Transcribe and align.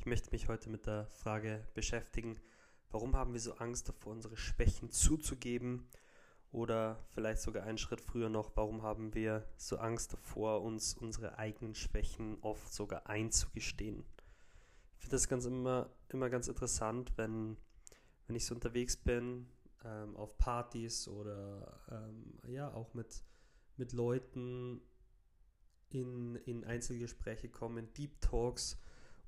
Ich 0.00 0.06
möchte 0.06 0.30
mich 0.30 0.48
heute 0.48 0.70
mit 0.70 0.86
der 0.86 1.04
Frage 1.08 1.62
beschäftigen, 1.74 2.40
warum 2.90 3.16
haben 3.16 3.34
wir 3.34 3.40
so 3.40 3.52
Angst 3.56 3.86
davor, 3.86 4.14
unsere 4.14 4.34
Schwächen 4.34 4.90
zuzugeben? 4.90 5.90
Oder 6.52 7.04
vielleicht 7.10 7.42
sogar 7.42 7.64
einen 7.64 7.76
Schritt 7.76 8.00
früher 8.00 8.30
noch, 8.30 8.56
warum 8.56 8.80
haben 8.80 9.12
wir 9.14 9.46
so 9.58 9.76
Angst 9.76 10.14
davor, 10.14 10.62
uns 10.62 10.94
unsere 10.94 11.36
eigenen 11.36 11.74
Schwächen 11.74 12.38
oft 12.40 12.72
sogar 12.72 13.10
einzugestehen? 13.10 14.02
Ich 14.94 15.02
finde 15.02 15.16
das 15.16 15.28
ganz 15.28 15.44
immer, 15.44 15.90
immer 16.08 16.30
ganz 16.30 16.48
interessant, 16.48 17.12
wenn, 17.16 17.58
wenn 18.26 18.36
ich 18.36 18.46
so 18.46 18.54
unterwegs 18.54 18.96
bin, 18.96 19.48
ähm, 19.84 20.16
auf 20.16 20.38
Partys 20.38 21.08
oder 21.08 21.78
ähm, 21.90 22.38
ja, 22.48 22.72
auch 22.72 22.94
mit, 22.94 23.22
mit 23.76 23.92
Leuten 23.92 24.80
in, 25.90 26.36
in 26.36 26.64
Einzelgespräche 26.64 27.50
komme, 27.50 27.80
in 27.80 27.92
Deep 27.92 28.18
Talks 28.22 28.80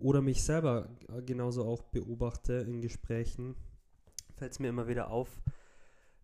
oder 0.02 0.20
mich 0.20 0.42
selber 0.42 0.88
genauso 1.24 1.64
auch 1.64 1.82
beobachte 1.82 2.54
in 2.54 2.80
Gesprächen, 2.80 3.56
fällt 4.34 4.52
es 4.52 4.58
mir 4.58 4.68
immer 4.68 4.88
wieder 4.88 5.10
auf, 5.10 5.42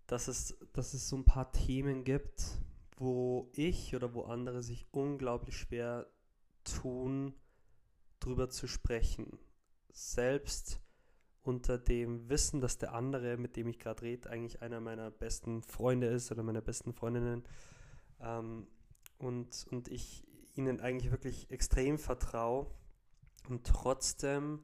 dass 0.06 0.28
es, 0.28 0.56
dass 0.72 0.94
es 0.94 1.08
so 1.08 1.16
ein 1.16 1.24
paar 1.24 1.52
Themen 1.52 2.04
gibt, 2.04 2.60
wo 2.96 3.50
ich 3.54 3.94
oder 3.94 4.14
wo 4.14 4.22
andere 4.22 4.62
sich 4.62 4.86
unglaublich 4.90 5.56
schwer 5.56 6.06
tun, 6.64 7.34
drüber 8.20 8.50
zu 8.50 8.66
sprechen. 8.66 9.38
Selbst 9.90 10.80
unter 11.42 11.78
dem 11.78 12.28
Wissen, 12.28 12.60
dass 12.60 12.78
der 12.78 12.94
andere, 12.94 13.36
mit 13.36 13.56
dem 13.56 13.68
ich 13.68 13.78
gerade 13.78 14.02
rede, 14.02 14.28
eigentlich 14.28 14.60
einer 14.60 14.80
meiner 14.80 15.10
besten 15.10 15.62
Freunde 15.62 16.08
ist 16.08 16.30
oder 16.32 16.42
meiner 16.42 16.60
besten 16.60 16.92
Freundinnen. 16.92 17.44
Ähm, 18.20 18.66
und, 19.18 19.66
und 19.70 19.88
ich 19.88 20.24
ihnen 20.56 20.80
eigentlich 20.80 21.10
wirklich 21.12 21.50
extrem 21.50 21.98
vertraue. 21.98 22.66
Und 23.48 23.66
trotzdem 23.66 24.60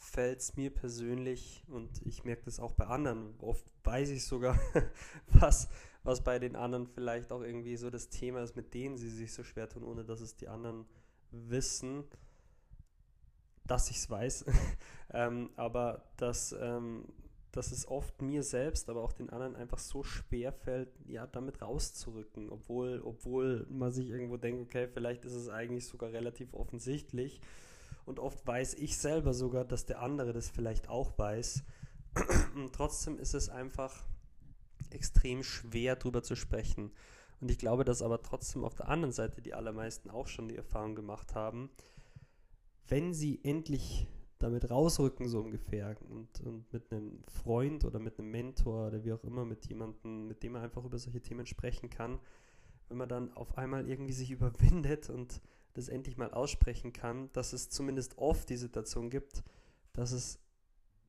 fällt 0.00 0.40
es 0.40 0.56
mir 0.56 0.70
persönlich, 0.70 1.62
und 1.68 2.04
ich 2.06 2.24
merke 2.24 2.42
das 2.46 2.58
auch 2.58 2.72
bei 2.72 2.86
anderen, 2.86 3.34
oft 3.38 3.64
weiß 3.84 4.10
ich 4.10 4.24
sogar, 4.24 4.58
was, 5.26 5.68
was 6.02 6.24
bei 6.24 6.38
den 6.38 6.56
anderen 6.56 6.86
vielleicht 6.86 7.32
auch 7.32 7.42
irgendwie 7.42 7.76
so 7.76 7.90
das 7.90 8.08
Thema 8.08 8.42
ist, 8.42 8.56
mit 8.56 8.72
denen 8.72 8.96
sie 8.96 9.10
sich 9.10 9.32
so 9.32 9.44
schwer 9.44 9.68
tun, 9.68 9.84
ohne 9.84 10.04
dass 10.04 10.20
es 10.20 10.36
die 10.36 10.48
anderen 10.48 10.86
wissen, 11.30 12.04
dass 13.66 13.90
ich 13.90 13.98
es 13.98 14.10
weiß. 14.10 14.46
ähm, 15.12 15.50
aber 15.56 16.10
dass, 16.16 16.52
ähm, 16.58 17.04
dass 17.52 17.70
es 17.70 17.86
oft 17.86 18.22
mir 18.22 18.42
selbst, 18.42 18.88
aber 18.88 19.02
auch 19.02 19.12
den 19.12 19.28
anderen 19.28 19.54
einfach 19.54 19.78
so 19.78 20.02
schwer 20.02 20.52
fällt, 20.52 20.88
ja, 21.06 21.26
damit 21.26 21.60
rauszurücken, 21.60 22.48
obwohl, 22.50 23.02
obwohl 23.04 23.66
man 23.68 23.92
sich 23.92 24.08
irgendwo 24.08 24.38
denkt, 24.38 24.62
okay, 24.62 24.88
vielleicht 24.88 25.26
ist 25.26 25.34
es 25.34 25.50
eigentlich 25.50 25.86
sogar 25.86 26.10
relativ 26.10 26.54
offensichtlich 26.54 27.40
und 28.04 28.18
oft 28.18 28.46
weiß 28.46 28.74
ich 28.74 28.98
selber 28.98 29.34
sogar, 29.34 29.64
dass 29.64 29.86
der 29.86 30.00
andere 30.00 30.32
das 30.32 30.48
vielleicht 30.48 30.88
auch 30.88 31.18
weiß. 31.18 31.64
Und 32.56 32.72
trotzdem 32.72 33.18
ist 33.18 33.34
es 33.34 33.48
einfach 33.48 34.04
extrem 34.90 35.42
schwer 35.42 35.96
darüber 35.96 36.22
zu 36.22 36.34
sprechen. 36.34 36.90
Und 37.40 37.50
ich 37.50 37.58
glaube, 37.58 37.84
dass 37.84 38.02
aber 38.02 38.22
trotzdem 38.22 38.64
auf 38.64 38.74
der 38.74 38.88
anderen 38.88 39.12
Seite 39.12 39.40
die 39.40 39.54
allermeisten 39.54 40.10
auch 40.10 40.26
schon 40.26 40.48
die 40.48 40.56
Erfahrung 40.56 40.94
gemacht 40.94 41.34
haben, 41.34 41.70
wenn 42.88 43.14
sie 43.14 43.40
endlich 43.44 44.06
damit 44.38 44.70
rausrücken, 44.70 45.28
so 45.28 45.40
ungefähr, 45.40 45.96
und, 46.08 46.40
und 46.40 46.72
mit 46.72 46.90
einem 46.90 47.22
Freund 47.28 47.84
oder 47.84 47.98
mit 47.98 48.18
einem 48.18 48.30
Mentor 48.30 48.88
oder 48.88 49.04
wie 49.04 49.12
auch 49.12 49.22
immer, 49.22 49.44
mit 49.44 49.66
jemandem, 49.66 50.26
mit 50.26 50.42
dem 50.42 50.52
man 50.52 50.62
einfach 50.62 50.84
über 50.84 50.98
solche 50.98 51.20
Themen 51.20 51.46
sprechen 51.46 51.90
kann, 51.90 52.18
wenn 52.88 52.96
man 52.96 53.08
dann 53.08 53.32
auf 53.34 53.56
einmal 53.56 53.88
irgendwie 53.88 54.12
sich 54.12 54.30
überwindet 54.30 55.08
und 55.10 55.40
das 55.74 55.88
endlich 55.88 56.16
mal 56.16 56.32
aussprechen 56.32 56.92
kann, 56.92 57.32
dass 57.32 57.52
es 57.52 57.70
zumindest 57.70 58.18
oft 58.18 58.48
die 58.48 58.56
Situation 58.56 59.10
gibt, 59.10 59.42
dass 59.92 60.12
es, 60.12 60.38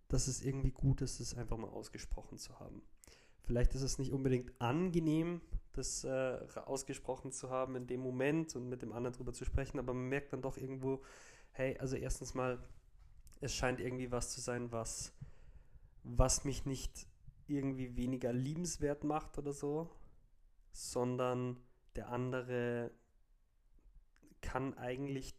dass 0.07 0.27
es 0.27 0.43
irgendwie 0.43 0.71
gut 0.71 1.01
ist, 1.01 1.19
es 1.19 1.35
einfach 1.35 1.57
mal 1.57 1.69
ausgesprochen 1.69 2.37
zu 2.37 2.59
haben. 2.59 2.81
Vielleicht 3.43 3.73
ist 3.73 3.81
es 3.81 3.97
nicht 3.97 4.11
unbedingt 4.11 4.53
angenehm, 4.61 5.41
das 5.73 6.03
äh, 6.03 6.39
ausgesprochen 6.65 7.31
zu 7.31 7.49
haben 7.49 7.75
in 7.75 7.87
dem 7.87 8.01
Moment 8.01 8.55
und 8.55 8.69
mit 8.69 8.81
dem 8.81 8.91
anderen 8.91 9.15
drüber 9.15 9.33
zu 9.33 9.45
sprechen, 9.45 9.79
aber 9.79 9.93
man 9.93 10.09
merkt 10.09 10.33
dann 10.33 10.41
doch 10.41 10.57
irgendwo, 10.57 11.01
hey, 11.51 11.77
also 11.79 11.95
erstens 11.95 12.33
mal, 12.33 12.59
es 13.39 13.55
scheint 13.55 13.79
irgendwie 13.79 14.11
was 14.11 14.31
zu 14.31 14.41
sein, 14.41 14.71
was, 14.71 15.13
was 16.03 16.43
mich 16.45 16.65
nicht 16.65 17.07
irgendwie 17.47 17.95
weniger 17.95 18.31
liebenswert 18.31 19.03
macht 19.03 19.37
oder 19.37 19.53
so, 19.53 19.89
sondern 20.71 21.57
der 21.95 22.09
andere 22.09 22.91
kann 24.41 24.77
eigentlich, 24.77 25.33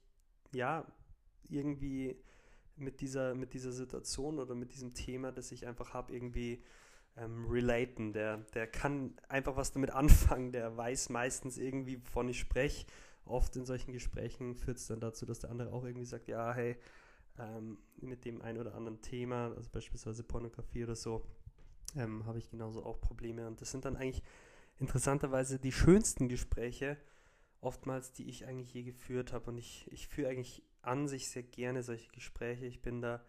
ja, 0.55 0.87
irgendwie 1.49 2.17
mit 2.77 3.01
dieser, 3.01 3.35
mit 3.35 3.55
dieser 3.55 3.73
Situation 3.73 4.39
oder 4.39 4.55
mit 4.55 4.73
diesem 4.73 4.95
Thema, 4.95 5.33
das 5.33 5.53
ich 5.53 5.67
einfach 5.67 5.95
habe, 5.95 6.13
irgendwie 6.13 6.63
ähm, 7.17 7.47
relaten. 7.49 8.13
Der, 8.13 8.39
der 8.55 8.67
kann 8.67 9.15
einfach 9.29 9.57
was 9.57 9.73
damit 9.73 9.91
anfangen, 9.95 10.53
der 10.53 10.77
weiß 10.77 11.11
meistens 11.11 11.59
irgendwie, 11.59 12.01
wovon 12.05 12.29
ich 12.29 12.41
spreche. 12.41 12.87
Oft 13.25 13.55
in 13.57 13.65
solchen 13.65 13.93
Gesprächen 13.93 14.57
führt 14.57 14.79
es 14.79 14.89
dann 14.89 15.01
dazu, 15.01 15.27
dass 15.27 15.39
der 15.39 15.51
andere 15.51 15.73
auch 15.73 15.85
irgendwie 15.85 16.07
sagt, 16.07 16.27
ja, 16.27 16.53
hey, 16.53 16.77
ähm, 17.39 17.79
mit 18.01 18.25
dem 18.25 18.43
ein 18.43 18.59
oder 18.59 18.75
anderen 18.75 19.01
Thema, 19.01 19.53
also 19.55 19.71
beispielsweise 19.71 20.25
Pornografie 20.25 20.85
oder 20.85 20.97
so, 20.97 21.25
ähm, 21.97 22.27
habe 22.27 22.39
ich 22.39 22.51
genauso 22.51 22.85
auch 22.85 23.01
Probleme. 23.01 23.47
Und 23.47 23.61
das 23.61 23.71
sind 23.71 23.85
dann 23.85 23.97
eigentlich 23.97 24.23
interessanterweise 24.79 25.59
die 25.59 25.73
schönsten 25.73 26.29
Gespräche, 26.29 26.97
oftmals, 27.63 28.13
die 28.13 28.29
ich 28.29 28.47
eigentlich 28.47 28.75
je 28.75 28.83
geführt 28.83 29.33
habe. 29.33 29.51
Und 29.51 29.59
ich, 29.59 29.91
ich 29.91 30.09
führe 30.09 30.29
eigentlich 30.29 30.63
an 30.83 31.09
sich 31.09 31.31
sehr 31.31 31.45
gerne 31.45 31.83
solche 31.83 32.11
Gespräche. 32.11 32.67
Ich 32.67 32.83
bin 32.83 33.01
da 33.01 33.25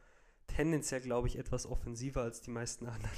tendenziell, 0.47 1.01
glaube 1.01 1.27
ich, 1.27 1.37
etwas 1.37 1.65
offensiver 1.65 2.21
als 2.21 2.41
die 2.41 2.51
meisten 2.51 2.87
anderen. 2.87 3.17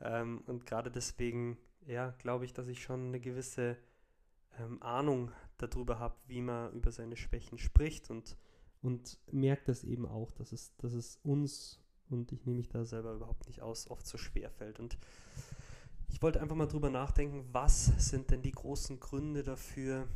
Ähm, 0.00 0.42
und 0.46 0.64
gerade 0.64 0.90
deswegen, 0.90 1.58
ja, 1.86 2.10
glaube 2.18 2.44
ich, 2.44 2.54
dass 2.54 2.68
ich 2.68 2.82
schon 2.82 3.08
eine 3.08 3.20
gewisse 3.20 3.76
ähm, 4.58 4.82
Ahnung 4.82 5.32
darüber 5.58 5.98
habe, 5.98 6.16
wie 6.26 6.40
man 6.40 6.72
über 6.72 6.92
seine 6.92 7.16
Schwächen 7.16 7.58
spricht 7.58 8.10
und, 8.10 8.36
und 8.82 9.18
merkt 9.32 9.68
das 9.68 9.84
eben 9.84 10.06
auch, 10.06 10.32
dass 10.32 10.52
es, 10.52 10.76
dass 10.76 10.92
es 10.92 11.18
uns, 11.22 11.80
und 12.08 12.30
ich 12.32 12.44
nehme 12.44 12.58
mich 12.58 12.68
da 12.68 12.84
selber 12.84 13.14
überhaupt 13.14 13.46
nicht 13.48 13.62
aus, 13.62 13.90
oft 13.90 14.06
so 14.06 14.16
schwer 14.16 14.50
fällt. 14.50 14.78
Und 14.78 14.96
ich 16.08 16.22
wollte 16.22 16.40
einfach 16.40 16.56
mal 16.56 16.66
drüber 16.66 16.90
nachdenken, 16.90 17.44
was 17.52 17.86
sind 18.10 18.30
denn 18.30 18.42
die 18.42 18.52
großen 18.52 19.00
Gründe 19.00 19.42
dafür, 19.42 20.06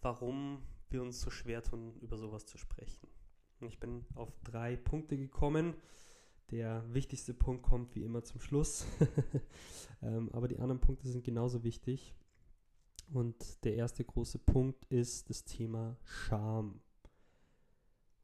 warum 0.00 0.62
wir 0.90 1.02
uns 1.02 1.20
so 1.20 1.30
schwer 1.30 1.62
tun, 1.62 1.94
über 2.00 2.16
sowas 2.18 2.46
zu 2.46 2.58
sprechen. 2.58 3.08
Ich 3.60 3.78
bin 3.78 4.04
auf 4.14 4.32
drei 4.44 4.76
Punkte 4.76 5.16
gekommen. 5.16 5.74
Der 6.50 6.84
wichtigste 6.92 7.32
Punkt 7.32 7.62
kommt 7.62 7.94
wie 7.94 8.02
immer 8.02 8.24
zum 8.24 8.40
Schluss. 8.40 8.84
ähm, 10.02 10.30
aber 10.32 10.48
die 10.48 10.58
anderen 10.58 10.80
Punkte 10.80 11.08
sind 11.08 11.24
genauso 11.24 11.64
wichtig. 11.64 12.14
Und 13.12 13.64
der 13.64 13.74
erste 13.74 14.04
große 14.04 14.38
Punkt 14.38 14.84
ist 14.86 15.30
das 15.30 15.44
Thema 15.44 15.96
Scham. 16.04 16.80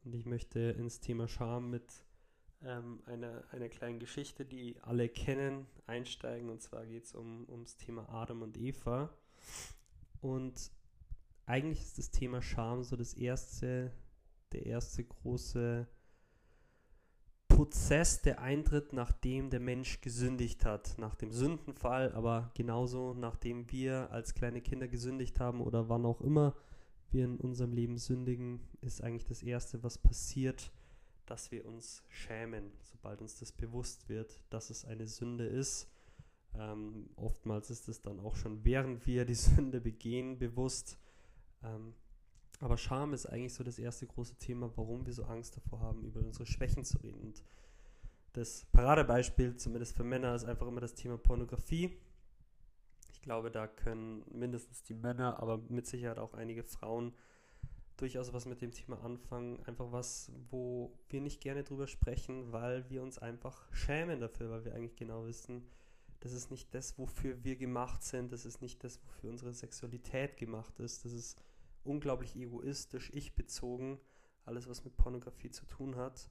Und 0.04 0.14
ich 0.14 0.26
möchte 0.26 0.60
ins 0.60 1.00
Thema 1.00 1.28
Scham 1.28 1.70
mit 1.70 1.84
ähm, 2.62 3.02
einer, 3.06 3.44
einer 3.52 3.68
kleinen 3.68 3.98
Geschichte, 3.98 4.44
die 4.44 4.76
alle 4.82 5.08
kennen, 5.08 5.66
einsteigen. 5.86 6.50
Und 6.50 6.60
zwar 6.62 6.86
geht 6.86 7.04
es 7.04 7.14
um, 7.14 7.48
ums 7.48 7.76
Thema 7.76 8.08
Adam 8.08 8.42
und 8.42 8.56
Eva. 8.56 9.10
Und 10.20 10.70
eigentlich 11.48 11.80
ist 11.80 11.98
das 11.98 12.10
Thema 12.10 12.42
Scham 12.42 12.84
so 12.84 12.94
das 12.94 13.14
erste, 13.14 13.90
der 14.52 14.66
erste 14.66 15.02
große 15.04 15.88
Prozess, 17.48 18.20
der 18.22 18.40
eintritt, 18.40 18.92
nachdem 18.92 19.50
der 19.50 19.58
Mensch 19.58 20.00
gesündigt 20.00 20.64
hat, 20.64 20.96
nach 20.98 21.14
dem 21.14 21.32
Sündenfall, 21.32 22.12
aber 22.12 22.52
genauso 22.54 23.14
nachdem 23.14 23.72
wir 23.72 24.12
als 24.12 24.34
kleine 24.34 24.60
Kinder 24.60 24.88
gesündigt 24.88 25.40
haben 25.40 25.60
oder 25.60 25.88
wann 25.88 26.04
auch 26.04 26.20
immer 26.20 26.54
wir 27.10 27.24
in 27.24 27.40
unserem 27.40 27.72
Leben 27.72 27.96
sündigen, 27.96 28.60
ist 28.82 29.02
eigentlich 29.02 29.24
das 29.24 29.42
Erste, 29.42 29.82
was 29.82 29.96
passiert, 29.96 30.70
dass 31.24 31.50
wir 31.50 31.64
uns 31.64 32.04
schämen, 32.08 32.70
sobald 32.82 33.22
uns 33.22 33.38
das 33.38 33.52
bewusst 33.52 34.08
wird, 34.10 34.40
dass 34.50 34.68
es 34.68 34.84
eine 34.84 35.06
Sünde 35.06 35.46
ist. 35.46 35.90
Ähm, 36.54 37.08
oftmals 37.16 37.70
ist 37.70 37.88
es 37.88 38.02
dann 38.02 38.20
auch 38.20 38.36
schon, 38.36 38.64
während 38.64 39.06
wir 39.06 39.24
die 39.24 39.34
Sünde 39.34 39.80
begehen, 39.80 40.38
bewusst. 40.38 40.98
Ähm, 41.62 41.94
aber 42.60 42.76
Scham 42.76 43.12
ist 43.12 43.26
eigentlich 43.26 43.54
so 43.54 43.62
das 43.62 43.78
erste 43.78 44.06
große 44.06 44.36
Thema, 44.36 44.70
warum 44.76 45.06
wir 45.06 45.12
so 45.12 45.24
Angst 45.24 45.56
davor 45.56 45.80
haben, 45.80 46.04
über 46.04 46.20
unsere 46.20 46.46
Schwächen 46.46 46.84
zu 46.84 46.98
reden. 46.98 47.20
Und 47.20 47.42
das 48.32 48.66
Paradebeispiel, 48.72 49.56
zumindest 49.56 49.96
für 49.96 50.04
Männer, 50.04 50.34
ist 50.34 50.44
einfach 50.44 50.66
immer 50.66 50.80
das 50.80 50.94
Thema 50.94 51.16
Pornografie. 51.16 51.96
Ich 53.12 53.22
glaube, 53.22 53.50
da 53.50 53.66
können 53.66 54.24
mindestens 54.30 54.82
die 54.82 54.94
Männer, 54.94 55.40
aber 55.40 55.58
mit 55.58 55.86
Sicherheit 55.86 56.18
auch 56.18 56.34
einige 56.34 56.64
Frauen 56.64 57.12
durchaus 57.96 58.32
was 58.32 58.46
mit 58.46 58.60
dem 58.60 58.72
Thema 58.72 59.02
anfangen. 59.02 59.62
Einfach 59.64 59.92
was, 59.92 60.32
wo 60.50 60.96
wir 61.08 61.20
nicht 61.20 61.40
gerne 61.40 61.64
drüber 61.64 61.86
sprechen, 61.86 62.52
weil 62.52 62.88
wir 62.90 63.02
uns 63.02 63.18
einfach 63.18 63.72
schämen 63.72 64.20
dafür, 64.20 64.50
weil 64.50 64.64
wir 64.64 64.74
eigentlich 64.74 64.96
genau 64.96 65.26
wissen, 65.26 65.68
das 66.20 66.32
ist 66.32 66.50
nicht 66.50 66.74
das, 66.74 66.98
wofür 66.98 67.42
wir 67.44 67.56
gemacht 67.56 68.02
sind, 68.02 68.32
das 68.32 68.44
ist 68.44 68.60
nicht 68.60 68.82
das, 68.82 69.00
wofür 69.04 69.30
unsere 69.30 69.52
Sexualität 69.52 70.36
gemacht 70.36 70.78
ist, 70.80 71.04
das 71.04 71.12
ist 71.12 71.42
unglaublich 71.84 72.36
egoistisch, 72.36 73.10
ich 73.14 73.34
bezogen, 73.34 74.00
alles, 74.44 74.68
was 74.68 74.84
mit 74.84 74.96
Pornografie 74.96 75.50
zu 75.50 75.66
tun 75.66 75.96
hat. 75.96 76.30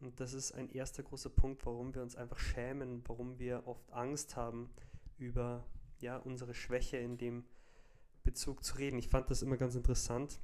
Und 0.00 0.20
das 0.20 0.34
ist 0.34 0.52
ein 0.52 0.68
erster 0.68 1.02
großer 1.02 1.30
Punkt, 1.30 1.64
warum 1.64 1.94
wir 1.94 2.02
uns 2.02 2.16
einfach 2.16 2.38
schämen, 2.38 3.02
warum 3.06 3.38
wir 3.38 3.66
oft 3.66 3.92
Angst 3.92 4.36
haben, 4.36 4.70
über 5.16 5.64
ja, 6.00 6.16
unsere 6.16 6.54
Schwäche 6.54 6.96
in 6.96 7.16
dem 7.16 7.44
Bezug 8.24 8.64
zu 8.64 8.76
reden. 8.76 8.98
Ich 8.98 9.08
fand 9.08 9.30
das 9.30 9.42
immer 9.42 9.56
ganz 9.56 9.74
interessant, 9.74 10.40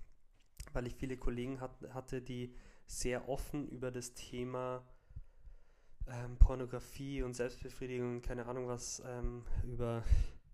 weil 0.73 0.87
ich 0.87 0.95
viele 0.95 1.17
Kollegen 1.17 1.61
hat, 1.61 1.83
hatte, 1.93 2.23
die 2.23 2.55
sehr 2.87 3.29
offen 3.29 3.69
über 3.69 3.91
das 3.91 4.15
Thema 4.15 4.87
ähm, 6.11 6.37
Pornografie 6.39 7.23
und 7.23 7.35
Selbstbefriedigung, 7.35 8.23
keine 8.23 8.47
Ahnung 8.47 8.67
was, 8.67 9.03
ähm, 9.07 9.45
über 9.65 10.05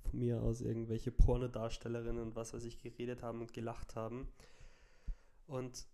von 0.03 0.19
mir 0.19 0.43
aus 0.43 0.61
irgendwelche 0.61 1.11
Pornodarstellerinnen 1.11 2.23
und 2.23 2.37
was 2.37 2.55
weiß 2.55 2.64
ich 2.64 2.79
geredet 2.79 3.23
haben 3.23 3.41
und 3.41 3.53
gelacht 3.53 3.97
haben. 3.97 4.29
Und 5.47 5.87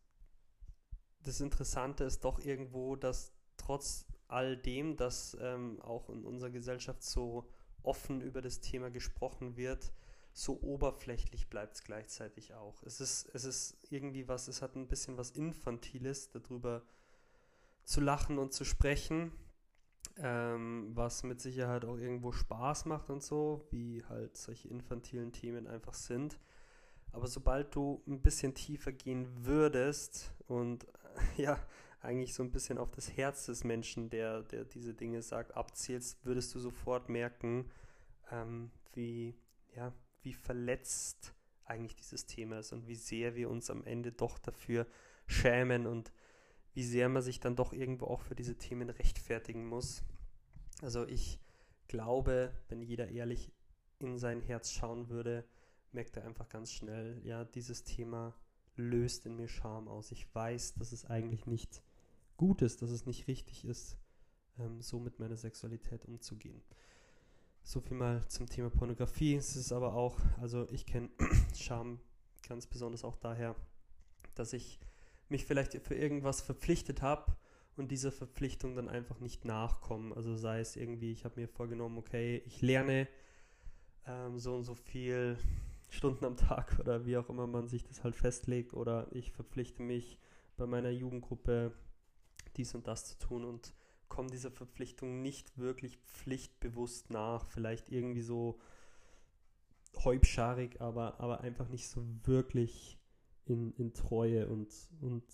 das 1.24 1.40
Interessante 1.40 2.04
ist 2.04 2.24
doch 2.24 2.38
irgendwo, 2.38 2.96
dass 2.96 3.32
trotz 3.56 4.06
all 4.28 4.56
dem, 4.56 4.96
dass 4.96 5.36
ähm, 5.40 5.80
auch 5.82 6.08
in 6.08 6.24
unserer 6.24 6.50
Gesellschaft 6.50 7.02
so 7.02 7.48
offen 7.82 8.20
über 8.20 8.42
das 8.42 8.60
Thema 8.60 8.90
gesprochen 8.90 9.56
wird, 9.56 9.92
so 10.32 10.60
oberflächlich 10.62 11.48
bleibt 11.48 11.76
es 11.76 11.84
gleichzeitig 11.84 12.54
auch. 12.54 12.82
Es 12.84 13.00
ist, 13.00 13.28
es 13.34 13.44
ist 13.44 13.76
irgendwie 13.90 14.28
was, 14.28 14.48
es 14.48 14.62
hat 14.62 14.76
ein 14.76 14.88
bisschen 14.88 15.18
was 15.18 15.30
Infantiles, 15.30 16.30
darüber 16.30 16.82
zu 17.84 18.00
lachen 18.00 18.38
und 18.38 18.52
zu 18.52 18.64
sprechen, 18.64 19.32
ähm, 20.18 20.90
was 20.94 21.22
mit 21.22 21.40
Sicherheit 21.40 21.84
auch 21.84 21.96
irgendwo 21.96 22.32
Spaß 22.32 22.86
macht 22.86 23.10
und 23.10 23.22
so, 23.22 23.66
wie 23.70 24.04
halt 24.08 24.36
solche 24.36 24.68
infantilen 24.68 25.32
Themen 25.32 25.66
einfach 25.66 25.94
sind. 25.94 26.38
Aber 27.12 27.26
sobald 27.26 27.74
du 27.74 28.02
ein 28.06 28.20
bisschen 28.20 28.54
tiefer 28.54 28.92
gehen 28.92 29.26
würdest 29.44 30.32
und 30.46 30.86
ja, 31.36 31.58
eigentlich 32.00 32.34
so 32.34 32.42
ein 32.42 32.50
bisschen 32.50 32.78
auf 32.78 32.90
das 32.90 33.16
Herz 33.16 33.46
des 33.46 33.64
Menschen, 33.64 34.10
der, 34.10 34.42
der 34.42 34.64
diese 34.64 34.94
Dinge 34.94 35.22
sagt, 35.22 35.56
abzielst, 35.56 36.24
würdest 36.24 36.54
du 36.54 36.58
sofort 36.58 37.08
merken, 37.08 37.70
ähm, 38.30 38.70
wie, 38.94 39.36
ja, 39.76 39.92
wie 40.22 40.32
verletzt 40.32 41.34
eigentlich 41.64 41.96
dieses 41.96 42.26
Thema 42.26 42.58
ist 42.58 42.72
und 42.72 42.88
wie 42.88 42.96
sehr 42.96 43.34
wir 43.34 43.48
uns 43.48 43.70
am 43.70 43.84
Ende 43.84 44.12
doch 44.12 44.38
dafür 44.38 44.86
schämen 45.26 45.86
und 45.86 46.12
wie 46.74 46.84
sehr 46.84 47.08
man 47.08 47.22
sich 47.22 47.40
dann 47.40 47.56
doch 47.56 47.72
irgendwo 47.72 48.06
auch 48.06 48.22
für 48.22 48.34
diese 48.34 48.56
Themen 48.56 48.90
rechtfertigen 48.90 49.66
muss. 49.66 50.04
Also 50.80 51.06
ich 51.06 51.38
glaube, 51.88 52.52
wenn 52.68 52.82
jeder 52.82 53.08
ehrlich 53.08 53.52
in 53.98 54.18
sein 54.18 54.40
Herz 54.40 54.72
schauen 54.72 55.08
würde, 55.08 55.44
merkt 55.92 56.16
er 56.16 56.24
einfach 56.24 56.48
ganz 56.48 56.72
schnell, 56.72 57.20
ja, 57.24 57.44
dieses 57.44 57.84
Thema 57.84 58.34
löst 58.76 59.26
in 59.26 59.36
mir 59.36 59.48
Scham 59.48 59.88
aus. 59.88 60.10
Ich 60.10 60.34
weiß, 60.34 60.74
dass 60.74 60.92
es 60.92 61.04
eigentlich 61.04 61.46
nicht 61.46 61.82
gut 62.36 62.62
ist, 62.62 62.82
dass 62.82 62.90
es 62.90 63.06
nicht 63.06 63.28
richtig 63.28 63.64
ist, 63.64 63.98
ähm, 64.58 64.80
so 64.80 64.98
mit 64.98 65.18
meiner 65.18 65.36
Sexualität 65.36 66.06
umzugehen. 66.06 66.62
So 67.62 67.80
viel 67.80 67.96
mal 67.96 68.26
zum 68.28 68.48
Thema 68.48 68.70
Pornografie. 68.70 69.36
Es 69.36 69.54
ist 69.54 69.72
aber 69.72 69.94
auch, 69.94 70.18
also 70.40 70.68
ich 70.70 70.86
kenne 70.86 71.10
Scham 71.54 72.00
ganz 72.48 72.66
besonders 72.66 73.04
auch 73.04 73.16
daher, 73.16 73.54
dass 74.34 74.52
ich 74.52 74.80
mich 75.32 75.44
vielleicht 75.44 75.74
für 75.82 75.94
irgendwas 75.94 76.40
verpflichtet 76.40 77.02
habe 77.02 77.36
und 77.76 77.90
dieser 77.90 78.12
Verpflichtung 78.12 78.76
dann 78.76 78.88
einfach 78.88 79.18
nicht 79.18 79.44
nachkommen. 79.44 80.12
Also 80.12 80.36
sei 80.36 80.60
es 80.60 80.76
irgendwie, 80.76 81.10
ich 81.10 81.24
habe 81.24 81.40
mir 81.40 81.48
vorgenommen, 81.48 81.98
okay, 81.98 82.42
ich 82.46 82.62
lerne 82.62 83.08
ähm, 84.06 84.38
so 84.38 84.54
und 84.54 84.64
so 84.64 84.74
viel 84.74 85.36
Stunden 85.88 86.24
am 86.24 86.36
Tag 86.36 86.78
oder 86.80 87.04
wie 87.06 87.16
auch 87.16 87.28
immer 87.28 87.46
man 87.46 87.68
sich 87.68 87.84
das 87.84 88.04
halt 88.04 88.14
festlegt 88.14 88.74
oder 88.74 89.08
ich 89.10 89.32
verpflichte 89.32 89.82
mich 89.82 90.18
bei 90.56 90.66
meiner 90.66 90.90
Jugendgruppe 90.90 91.72
dies 92.56 92.74
und 92.74 92.86
das 92.86 93.06
zu 93.06 93.18
tun 93.18 93.44
und 93.44 93.74
komme 94.08 94.30
dieser 94.30 94.50
Verpflichtung 94.50 95.22
nicht 95.22 95.56
wirklich 95.58 95.96
pflichtbewusst 95.96 97.10
nach. 97.10 97.46
Vielleicht 97.46 97.90
irgendwie 97.90 98.20
so 98.20 98.60
häubscharig, 100.04 100.80
aber, 100.80 101.18
aber 101.20 101.40
einfach 101.40 101.68
nicht 101.68 101.88
so 101.88 102.04
wirklich 102.24 102.98
in, 103.44 103.72
in 103.74 103.94
Treue 103.94 104.48
und, 104.48 104.72
und 105.00 105.24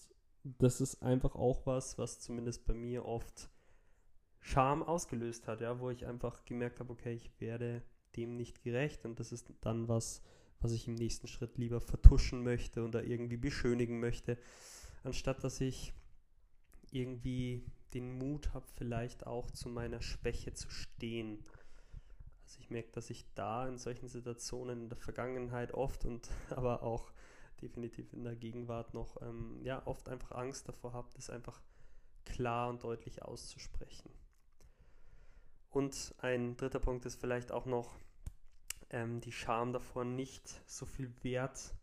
das 0.44 0.80
ist 0.80 1.02
einfach 1.02 1.34
auch 1.34 1.66
was, 1.66 1.98
was 1.98 2.20
zumindest 2.20 2.64
bei 2.66 2.74
mir 2.74 3.04
oft 3.04 3.50
Scham 4.40 4.82
ausgelöst 4.82 5.46
hat, 5.48 5.60
ja, 5.60 5.78
wo 5.80 5.90
ich 5.90 6.06
einfach 6.06 6.44
gemerkt 6.44 6.80
habe, 6.80 6.92
okay, 6.92 7.12
ich 7.12 7.30
werde 7.40 7.82
dem 8.16 8.36
nicht 8.36 8.62
gerecht 8.62 9.04
und 9.04 9.20
das 9.20 9.32
ist 9.32 9.52
dann 9.60 9.88
was, 9.88 10.22
was 10.60 10.72
ich 10.72 10.88
im 10.88 10.94
nächsten 10.94 11.26
Schritt 11.26 11.58
lieber 11.58 11.80
vertuschen 11.80 12.42
möchte 12.42 12.84
oder 12.84 13.04
irgendwie 13.04 13.36
beschönigen 13.36 14.00
möchte, 14.00 14.38
anstatt 15.02 15.44
dass 15.44 15.60
ich 15.60 15.92
irgendwie 16.90 17.64
den 17.94 18.18
Mut 18.18 18.54
habe, 18.54 18.66
vielleicht 18.76 19.26
auch 19.26 19.50
zu 19.50 19.68
meiner 19.68 20.02
Schwäche 20.02 20.52
zu 20.54 20.70
stehen. 20.70 21.42
Also 22.44 22.60
ich 22.60 22.70
merke, 22.70 22.90
dass 22.92 23.10
ich 23.10 23.26
da 23.34 23.68
in 23.68 23.78
solchen 23.78 24.08
Situationen 24.08 24.82
in 24.84 24.88
der 24.88 24.98
Vergangenheit 24.98 25.72
oft 25.74 26.04
und 26.04 26.28
aber 26.50 26.82
auch 26.82 27.10
definitiv 27.62 28.12
in 28.12 28.24
der 28.24 28.36
Gegenwart 28.36 28.94
noch 28.94 29.20
ähm, 29.22 29.60
ja, 29.62 29.86
oft 29.86 30.08
einfach 30.08 30.32
Angst 30.32 30.68
davor 30.68 30.92
habe, 30.92 31.08
das 31.14 31.30
einfach 31.30 31.60
klar 32.24 32.68
und 32.68 32.84
deutlich 32.84 33.22
auszusprechen. 33.22 34.10
Und 35.70 36.14
ein 36.18 36.56
dritter 36.56 36.80
Punkt 36.80 37.04
ist 37.06 37.20
vielleicht 37.20 37.52
auch 37.52 37.66
noch 37.66 37.98
ähm, 38.90 39.20
die 39.20 39.32
Scham 39.32 39.72
davor, 39.72 40.04
nicht 40.04 40.62
so 40.66 40.86
viel 40.86 41.12
wert 41.22 41.74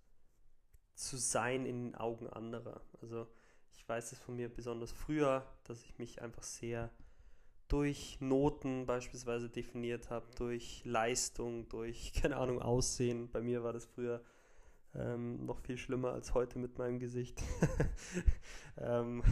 zu 0.95 1.17
sein 1.17 1.65
in 1.65 1.83
den 1.85 1.95
Augen 1.95 2.27
anderer. 2.27 2.81
Also 3.01 3.27
ich 3.73 3.87
weiß 3.87 4.11
es 4.13 4.19
von 4.19 4.35
mir 4.35 4.49
besonders 4.49 4.91
früher, 4.91 5.45
dass 5.65 5.83
ich 5.83 5.97
mich 5.97 6.21
einfach 6.21 6.43
sehr 6.43 6.89
durch 7.67 8.17
Noten 8.21 8.85
beispielsweise 8.85 9.49
definiert 9.49 10.09
habe, 10.09 10.27
durch 10.35 10.83
Leistung, 10.85 11.67
durch, 11.69 12.13
keine 12.21 12.37
Ahnung, 12.37 12.61
Aussehen. 12.61 13.29
Bei 13.29 13.41
mir 13.41 13.63
war 13.63 13.73
das 13.73 13.85
früher 13.85 14.23
ähm, 14.97 15.45
noch 15.45 15.59
viel 15.59 15.77
schlimmer 15.77 16.11
als 16.11 16.33
heute 16.33 16.59
mit 16.59 16.77
meinem 16.77 16.99
Gesicht. 16.99 17.41
ähm, 18.77 19.23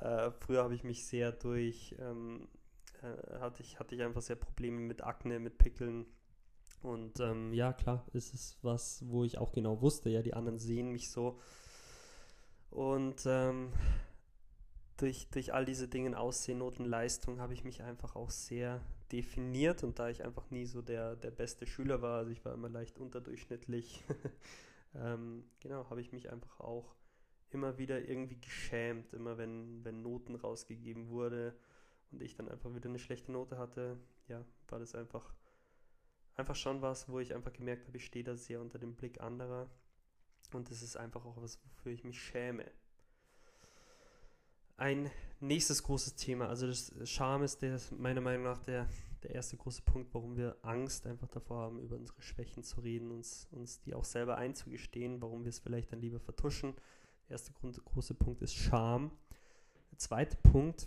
äh, 0.00 0.30
früher 0.40 0.62
habe 0.62 0.74
ich 0.74 0.84
mich 0.84 1.06
sehr 1.06 1.32
durch, 1.32 1.94
ähm, 1.98 2.48
äh, 3.02 3.38
hatte, 3.38 3.62
ich, 3.62 3.78
hatte 3.78 3.94
ich 3.94 4.02
einfach 4.02 4.22
sehr 4.22 4.36
Probleme 4.36 4.80
mit 4.80 5.02
Akne, 5.04 5.38
mit 5.38 5.58
Pickeln. 5.58 6.06
Und 6.82 7.20
ähm, 7.20 7.52
ja, 7.52 7.72
klar, 7.72 8.04
ist 8.12 8.34
es 8.34 8.58
was, 8.62 9.04
wo 9.06 9.24
ich 9.24 9.38
auch 9.38 9.52
genau 9.52 9.80
wusste, 9.80 10.10
ja, 10.10 10.22
die 10.22 10.34
anderen 10.34 10.58
sehen 10.58 10.90
mich 10.90 11.10
so. 11.10 11.38
Und 12.70 13.22
ähm, 13.26 13.72
durch, 14.96 15.28
durch 15.30 15.52
all 15.52 15.64
diese 15.64 15.88
Dinge, 15.88 16.18
Aussehen, 16.18 16.58
Noten, 16.58 16.84
Leistung, 16.84 17.40
habe 17.40 17.54
ich 17.54 17.64
mich 17.64 17.82
einfach 17.82 18.16
auch 18.16 18.30
sehr 18.30 18.80
definiert. 19.12 19.84
Und 19.84 19.98
da 19.98 20.08
ich 20.08 20.24
einfach 20.24 20.50
nie 20.50 20.66
so 20.66 20.82
der, 20.82 21.16
der 21.16 21.30
beste 21.30 21.66
Schüler 21.66 22.02
war, 22.02 22.18
also 22.18 22.30
ich 22.30 22.44
war 22.44 22.54
immer 22.54 22.68
leicht 22.68 22.98
unterdurchschnittlich, 22.98 24.02
ähm, 24.94 25.44
genau, 25.60 25.88
habe 25.90 26.00
ich 26.00 26.12
mich 26.12 26.30
einfach 26.30 26.60
auch 26.60 26.94
immer 27.50 27.78
wieder 27.78 28.08
irgendwie 28.08 28.40
geschämt, 28.40 29.12
immer 29.12 29.38
wenn, 29.38 29.84
wenn 29.84 30.02
Noten 30.02 30.34
rausgegeben 30.34 31.08
wurde 31.08 31.54
und 32.10 32.22
ich 32.22 32.34
dann 32.34 32.48
einfach 32.48 32.74
wieder 32.74 32.88
eine 32.88 32.98
schlechte 32.98 33.32
Note 33.32 33.58
hatte, 33.58 33.98
ja, 34.28 34.44
war 34.68 34.78
das 34.78 34.94
einfach, 34.94 35.34
einfach 36.34 36.56
schon 36.56 36.82
was, 36.82 37.08
wo 37.08 37.18
ich 37.20 37.34
einfach 37.34 37.52
gemerkt 37.52 37.86
habe, 37.86 37.96
ich 37.96 38.06
stehe 38.06 38.24
da 38.24 38.36
sehr 38.36 38.60
unter 38.60 38.78
dem 38.78 38.94
Blick 38.94 39.20
anderer 39.20 39.70
und 40.52 40.70
das 40.70 40.82
ist 40.82 40.96
einfach 40.96 41.24
auch 41.24 41.40
was, 41.40 41.58
wofür 41.64 41.92
ich 41.92 42.04
mich 42.04 42.20
schäme. 42.20 42.70
Ein 44.76 45.10
nächstes 45.40 45.82
großes 45.82 46.16
Thema, 46.16 46.48
also 46.48 46.66
das 46.66 46.92
Scham 47.04 47.42
ist 47.42 47.62
der, 47.62 47.78
meiner 47.96 48.20
Meinung 48.20 48.44
nach 48.44 48.58
der 48.58 48.88
der 49.22 49.34
erste 49.34 49.56
große 49.56 49.82
Punkt, 49.82 50.12
warum 50.14 50.36
wir 50.36 50.56
Angst 50.62 51.06
einfach 51.06 51.28
davor 51.28 51.58
haben, 51.58 51.80
über 51.80 51.96
unsere 51.96 52.20
Schwächen 52.22 52.62
zu 52.64 52.80
reden, 52.80 53.10
uns, 53.10 53.48
uns 53.52 53.80
die 53.80 53.94
auch 53.94 54.04
selber 54.04 54.36
einzugestehen, 54.36 55.22
warum 55.22 55.44
wir 55.44 55.50
es 55.50 55.60
vielleicht 55.60 55.92
dann 55.92 56.00
lieber 56.00 56.20
vertuschen. 56.20 56.74
Der 57.28 57.32
erste 57.32 57.52
Grund, 57.52 57.82
große 57.84 58.14
Punkt 58.14 58.42
ist 58.42 58.54
Scham. 58.54 59.12
Der 59.90 59.98
zweite 59.98 60.36
Punkt, 60.36 60.86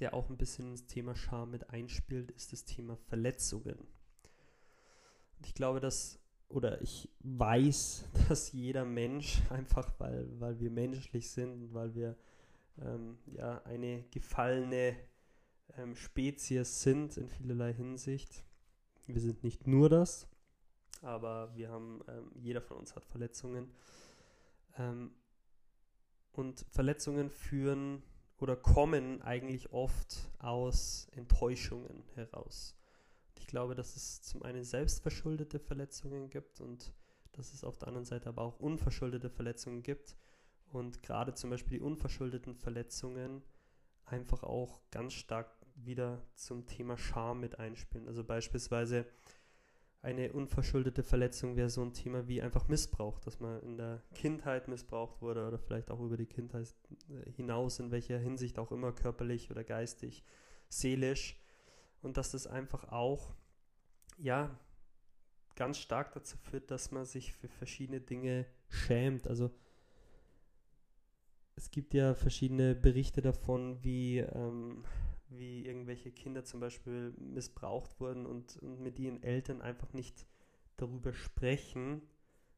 der 0.00 0.14
auch 0.14 0.30
ein 0.30 0.38
bisschen 0.38 0.70
ins 0.70 0.86
Thema 0.86 1.14
Scham 1.14 1.50
mit 1.50 1.70
einspielt, 1.70 2.30
ist 2.30 2.52
das 2.52 2.64
Thema 2.64 2.96
Verletzungen. 2.96 3.78
Und 5.36 5.46
ich 5.46 5.54
glaube, 5.54 5.80
dass, 5.80 6.18
oder 6.48 6.80
ich 6.80 7.10
weiß, 7.20 8.08
dass 8.28 8.52
jeder 8.52 8.84
Mensch, 8.84 9.42
einfach 9.50 9.92
weil, 9.98 10.28
weil 10.40 10.58
wir 10.58 10.70
menschlich 10.70 11.30
sind, 11.30 11.74
weil 11.74 11.94
wir 11.94 12.16
ähm, 12.80 13.18
ja 13.26 13.62
eine 13.64 14.04
gefallene 14.10 14.96
ähm, 15.78 15.96
Spezies 15.96 16.82
sind 16.82 17.16
in 17.16 17.28
vielerlei 17.28 17.72
Hinsicht. 17.72 18.44
Wir 19.06 19.20
sind 19.20 19.42
nicht 19.42 19.66
nur 19.66 19.88
das, 19.88 20.28
aber 21.00 21.54
wir 21.54 21.70
haben, 21.70 22.00
ähm, 22.08 22.30
jeder 22.34 22.60
von 22.60 22.76
uns 22.76 22.94
hat 22.94 23.04
Verletzungen. 23.04 23.72
Ähm, 24.78 25.12
und 26.32 26.64
Verletzungen 26.70 27.30
führen 27.30 28.02
oder 28.38 28.56
kommen 28.56 29.22
eigentlich 29.22 29.72
oft 29.72 30.30
aus 30.38 31.08
Enttäuschungen 31.12 32.04
heraus. 32.14 32.74
Ich 33.38 33.46
glaube, 33.46 33.74
dass 33.74 33.96
es 33.96 34.22
zum 34.22 34.42
einen 34.42 34.64
selbstverschuldete 34.64 35.58
Verletzungen 35.58 36.30
gibt 36.30 36.60
und 36.60 36.92
dass 37.32 37.52
es 37.52 37.64
auf 37.64 37.78
der 37.78 37.88
anderen 37.88 38.04
Seite 38.04 38.28
aber 38.28 38.42
auch 38.42 38.60
unverschuldete 38.60 39.30
Verletzungen 39.30 39.82
gibt. 39.82 40.16
und 40.72 41.02
gerade 41.02 41.34
zum 41.34 41.50
Beispiel 41.50 41.78
die 41.78 41.84
unverschuldeten 41.84 42.54
Verletzungen 42.54 43.42
einfach 44.06 44.42
auch 44.42 44.80
ganz 44.90 45.12
stark 45.12 45.54
wieder 45.84 46.22
zum 46.34 46.66
Thema 46.66 46.96
Scham 46.96 47.40
mit 47.40 47.58
einspielen. 47.58 48.08
Also 48.08 48.24
beispielsweise 48.24 49.06
eine 50.02 50.32
unverschuldete 50.32 51.04
Verletzung 51.04 51.56
wäre 51.56 51.70
so 51.70 51.80
ein 51.82 51.94
Thema 51.94 52.26
wie 52.26 52.42
einfach 52.42 52.66
Missbrauch, 52.66 53.20
dass 53.20 53.38
man 53.38 53.60
in 53.62 53.76
der 53.76 54.02
Kindheit 54.14 54.66
missbraucht 54.66 55.22
wurde 55.22 55.46
oder 55.46 55.58
vielleicht 55.58 55.92
auch 55.92 56.00
über 56.00 56.16
die 56.16 56.26
Kindheit 56.26 56.74
äh, 57.08 57.30
hinaus, 57.30 57.78
in 57.78 57.92
welcher 57.92 58.18
Hinsicht 58.18 58.58
auch 58.58 58.72
immer, 58.72 58.92
körperlich 58.92 59.50
oder 59.50 59.62
geistig, 59.62 60.24
seelisch. 60.68 61.40
Und 62.02 62.16
dass 62.16 62.32
das 62.32 62.48
einfach 62.48 62.90
auch, 62.90 63.32
ja, 64.18 64.58
ganz 65.54 65.78
stark 65.78 66.12
dazu 66.14 66.36
führt, 66.36 66.72
dass 66.72 66.90
man 66.90 67.04
sich 67.04 67.32
für 67.32 67.46
verschiedene 67.46 68.00
Dinge 68.00 68.46
schämt. 68.68 69.28
Also 69.28 69.52
es 71.54 71.70
gibt 71.70 71.94
ja 71.94 72.14
verschiedene 72.14 72.74
Berichte 72.74 73.22
davon, 73.22 73.82
wie, 73.84 74.18
ähm, 74.18 74.84
wie 75.38 75.66
irgendwelche 75.66 76.10
Kinder 76.10 76.44
zum 76.44 76.60
Beispiel 76.60 77.14
missbraucht 77.18 78.00
wurden 78.00 78.26
und, 78.26 78.56
und 78.58 78.80
mit 78.80 78.98
ihren 78.98 79.22
Eltern 79.22 79.60
einfach 79.62 79.92
nicht 79.92 80.26
darüber 80.76 81.12
sprechen, 81.12 82.02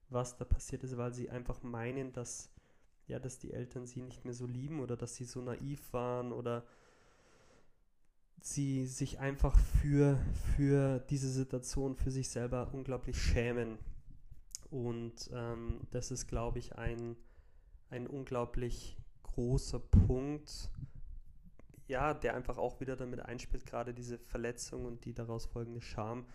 was 0.08 0.36
da 0.36 0.44
passiert 0.44 0.84
ist, 0.84 0.96
weil 0.96 1.12
sie 1.12 1.30
einfach 1.30 1.62
meinen, 1.62 2.12
dass, 2.12 2.50
ja, 3.06 3.18
dass 3.18 3.38
die 3.38 3.52
Eltern 3.52 3.86
sie 3.86 4.02
nicht 4.02 4.24
mehr 4.24 4.34
so 4.34 4.46
lieben 4.46 4.80
oder 4.80 4.96
dass 4.96 5.16
sie 5.16 5.24
so 5.24 5.40
naiv 5.40 5.92
waren 5.92 6.32
oder 6.32 6.64
sie 8.40 8.84
sich 8.86 9.18
einfach 9.18 9.58
für, 9.58 10.18
für 10.54 11.00
diese 11.10 11.30
Situation, 11.30 11.96
für 11.96 12.10
sich 12.10 12.28
selber 12.28 12.72
unglaublich 12.72 13.16
schämen. 13.16 13.78
Und 14.70 15.30
ähm, 15.32 15.80
das 15.90 16.10
ist, 16.10 16.26
glaube 16.26 16.58
ich, 16.58 16.76
ein, 16.76 17.16
ein 17.88 18.06
unglaublich 18.06 18.98
großer 19.22 19.78
Punkt, 19.78 20.70
ja, 21.86 22.14
der 22.14 22.34
einfach 22.34 22.58
auch 22.58 22.80
wieder 22.80 22.96
damit 22.96 23.20
einspielt, 23.20 23.66
gerade 23.66 23.92
diese 23.92 24.18
Verletzung 24.18 24.84
und 24.84 25.04
die 25.04 25.12
daraus 25.12 25.46
folgende 25.46 25.80
Scham, 25.80 26.26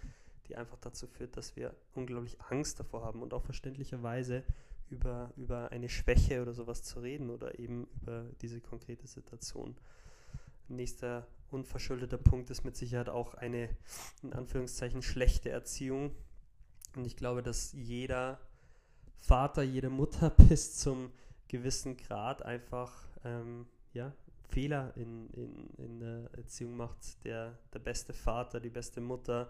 die 0.47 0.55
einfach 0.55 0.77
dazu 0.79 1.07
führt, 1.07 1.37
dass 1.37 1.55
wir 1.55 1.75
unglaublich 1.93 2.39
Angst 2.41 2.79
davor 2.79 3.03
haben 3.03 3.21
und 3.21 3.33
auch 3.33 3.43
verständlicherweise 3.43 4.43
über, 4.89 5.31
über 5.37 5.71
eine 5.71 5.89
Schwäche 5.89 6.41
oder 6.41 6.53
sowas 6.53 6.83
zu 6.83 6.99
reden 6.99 7.29
oder 7.29 7.59
eben 7.59 7.87
über 8.01 8.25
diese 8.41 8.59
konkrete 8.59 9.07
Situation. 9.07 9.75
Nächster 10.67 11.27
unverschuldeter 11.51 12.17
Punkt 12.17 12.49
ist 12.49 12.63
mit 12.63 12.75
Sicherheit 12.75 13.09
auch 13.09 13.33
eine, 13.33 13.69
in 14.21 14.33
Anführungszeichen, 14.33 15.01
schlechte 15.01 15.49
Erziehung. 15.49 16.15
Und 16.95 17.05
ich 17.05 17.15
glaube, 17.15 17.41
dass 17.43 17.73
jeder 17.73 18.39
Vater, 19.15 19.63
jede 19.63 19.89
Mutter 19.89 20.29
bis 20.49 20.77
zum 20.77 21.11
gewissen 21.47 21.97
Grad 21.97 22.43
einfach 22.43 23.07
ähm, 23.23 23.67
ja, 23.93 24.13
Fehler 24.49 24.93
in, 24.95 25.29
in, 25.31 25.69
in 25.77 25.99
der 25.99 26.29
Erziehung 26.33 26.75
macht. 26.75 27.23
Der, 27.23 27.57
der 27.73 27.79
beste 27.79 28.13
Vater, 28.13 28.59
die 28.59 28.69
beste 28.69 29.01
Mutter 29.01 29.49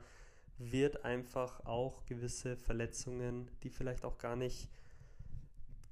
wird 0.57 1.05
einfach 1.05 1.65
auch 1.65 2.05
gewisse 2.05 2.57
Verletzungen, 2.57 3.49
die 3.63 3.69
vielleicht 3.69 4.03
auch 4.03 4.17
gar 4.17 4.35
nicht 4.35 4.69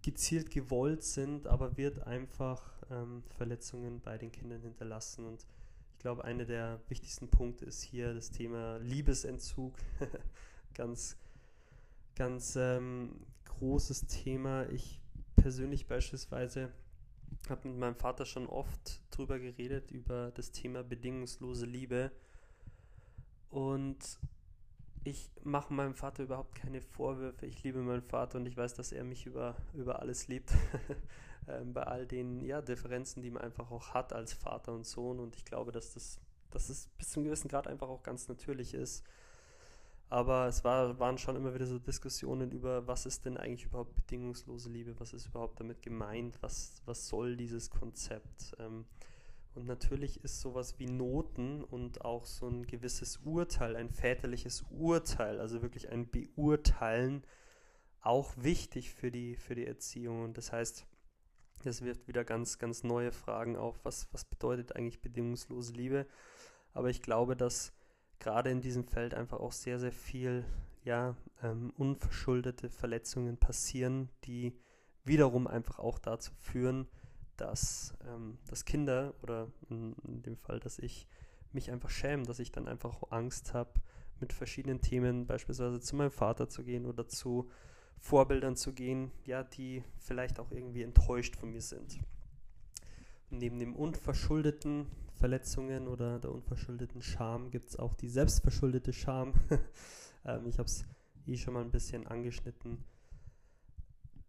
gezielt 0.02 0.52
gewollt 0.52 1.04
sind, 1.04 1.48
aber 1.48 1.78
wird 1.78 2.06
einfach 2.06 2.72
ähm, 2.92 3.24
Verletzungen 3.38 4.02
bei 4.02 4.18
den 4.18 4.32
Kindern 4.32 4.62
hinterlassen. 4.62 5.26
Und 5.26 5.46
ich 5.94 6.00
glaube, 6.00 6.24
einer 6.24 6.46
der 6.46 6.80
wichtigsten 6.90 7.30
Punkte 7.30 7.66
ist 7.66 7.82
hier 7.82 8.14
das 8.14 8.30
Thema 8.32 8.78
Liebesentzug. 8.78 9.76
ganz, 10.74 11.18
ganz 12.16 12.56
ähm, 12.56 13.26
großes 13.46 14.08
Thema. 14.08 14.70
Ich 14.70 15.00
persönlich 15.36 15.88
beispielsweise 15.88 16.72
habe 17.50 17.68
mit 17.68 17.78
meinem 17.78 17.96
Vater 17.96 18.26
schon 18.26 18.48
oft 18.48 19.02
drüber 19.12 19.40
geredet, 19.40 19.92
über 19.92 20.32
das 20.32 20.52
Thema 20.52 20.84
bedingungslose 20.84 21.66
Liebe. 21.66 22.12
Und 23.50 24.20
ich 25.04 25.30
mache 25.44 25.74
meinem 25.74 25.96
Vater 25.96 26.24
überhaupt 26.24 26.56
keine 26.56 26.82
Vorwürfe. 26.82 27.46
Ich 27.46 27.64
liebe 27.64 27.80
meinen 27.80 28.02
Vater 28.02 28.38
und 28.40 28.46
ich 28.46 28.58
weiß, 28.58 28.74
dass 28.74 28.92
er 28.92 29.04
mich 29.04 29.26
über, 29.26 29.56
über 29.74 30.00
alles 30.00 30.28
liebt. 30.28 30.52
ähm, 31.48 31.74
bei 31.74 31.84
all 31.84 32.06
den 32.06 32.42
ja, 32.42 32.62
Differenzen, 32.62 33.22
die 33.22 33.32
man 33.32 33.44
einfach 33.44 33.72
auch 33.72 33.94
hat 33.94 34.12
als 34.12 34.34
Vater 34.34 34.74
und 34.74 34.86
Sohn. 34.86 35.20
Und 35.20 35.36
ich 35.36 35.46
glaube, 35.46 35.72
dass 35.72 35.94
das, 35.94 36.20
dass 36.52 36.70
es 36.70 36.88
bis 36.98 37.10
zum 37.10 37.24
gewissen 37.24 37.48
Grad 37.48 37.68
einfach 37.68 37.88
auch 37.88 38.04
ganz 38.04 38.28
natürlich 38.28 38.74
ist. 38.74 39.06
Aber 40.10 40.48
es 40.48 40.64
war, 40.64 41.00
waren 41.00 41.18
schon 41.18 41.36
immer 41.36 41.54
wieder 41.54 41.66
so 41.66 41.80
Diskussionen 41.80 42.52
über, 42.52 42.88
was 42.88 43.06
ist 43.06 43.26
denn 43.26 43.36
eigentlich 43.36 43.66
überhaupt 43.66 43.96
bedingungslose 43.96 44.70
Liebe, 44.70 44.98
was 45.00 45.14
ist 45.14 45.28
überhaupt 45.28 45.60
damit 45.60 45.82
gemeint, 45.82 46.38
was, 46.42 46.82
was 46.86 47.08
soll 47.08 47.36
dieses 47.36 47.70
Konzept. 47.70 48.56
Ähm, 48.60 48.86
und 49.54 49.66
natürlich 49.66 50.24
ist 50.24 50.40
sowas 50.40 50.80
wie 50.80 50.86
Noten 50.86 51.64
und 51.64 52.06
auch 52.06 52.26
so 52.26 52.48
ein 52.48 52.68
gewisses 52.68 53.18
Urteil, 53.18 53.76
ein 53.76 53.90
väterliches 53.90 54.64
Urteil, 54.70 55.42
also 55.42 55.62
wirklich 55.62 55.90
ein 55.90 56.10
Beurteilen, 56.10 57.24
auch 58.02 58.34
wichtig 58.38 58.94
für 58.94 59.12
die, 59.12 59.36
für 59.36 59.56
die 59.56 59.66
Erziehung. 59.66 60.24
Und 60.24 60.38
das 60.38 60.54
heißt, 60.54 60.86
das 61.64 61.82
wirft 61.82 62.08
wieder 62.08 62.24
ganz, 62.24 62.60
ganz 62.60 62.84
neue 62.84 63.12
Fragen 63.12 63.58
auf, 63.58 63.84
was, 63.84 64.08
was 64.14 64.24
bedeutet 64.26 64.76
eigentlich 64.76 65.02
bedingungslose 65.02 65.74
Liebe. 65.74 66.06
Aber 66.74 66.90
ich 66.90 67.02
glaube, 67.02 67.36
dass 67.36 67.74
gerade 68.20 68.50
in 68.50 68.62
diesem 68.62 68.86
Feld 68.86 69.14
einfach 69.14 69.40
auch 69.40 69.52
sehr, 69.52 69.80
sehr 69.80 69.92
viel 69.92 70.46
ja, 70.84 71.16
ähm, 71.44 71.74
unverschuldete 71.78 72.70
Verletzungen 72.70 73.38
passieren, 73.38 74.10
die 74.24 74.58
wiederum 75.04 75.48
einfach 75.48 75.80
auch 75.80 76.00
dazu 76.00 76.32
führen, 76.40 76.88
dass, 77.36 77.94
ähm, 78.08 78.38
dass 78.48 78.66
Kinder 78.66 79.14
oder 79.22 79.48
in, 79.70 79.96
in, 80.08 80.24
dem 80.24 80.38
Fall, 80.38 80.60
dass 80.60 80.80
ich 80.80 81.08
mich 81.52 81.72
einfach 81.72 81.90
schäme, 81.90 82.24
dass 82.24 82.40
ich 82.40 82.52
dann 82.52 82.68
einfach 82.68 83.04
Angst 83.10 83.54
habe, 83.54 83.72
mit 84.20 84.34
verschiedenen 84.34 84.82
Themen 84.82 85.28
beispielsweise 85.28 85.80
zu 85.80 85.96
meinem 85.96 86.12
Vater 86.12 86.50
zu 86.50 86.64
gehen 86.64 86.86
oder 86.86 87.08
zu 87.08 87.50
Vorbildern 88.00 88.56
zu 88.56 88.74
gehen, 88.74 89.12
ja, 89.26 89.44
die 89.44 89.84
vielleicht 90.00 90.40
auch 90.40 90.52
irgendwie 90.52 90.84
enttäuscht 90.84 91.36
von 91.36 91.52
mir 91.52 91.62
sind. 91.62 92.00
Neben 93.30 93.60
dem 93.60 93.76
unverschuldeten 93.76 94.88
Verletzungen 95.18 95.88
oder 95.88 96.20
der 96.20 96.32
unverschuldeten 96.32 97.02
Scham 97.02 97.52
gibt 97.52 97.70
es 97.70 97.78
auch 97.78 97.94
die 97.94 98.10
selbstverschuldete 98.10 98.94
Scham. 98.94 99.34
ähm, 100.26 100.48
ich 100.48 100.58
habe 100.60 100.68
es 100.68 100.86
eh 101.26 101.38
schon 101.38 101.54
mal 101.54 101.64
ein 101.64 101.72
bisschen 101.72 102.08
angeschnitten. 102.08 102.84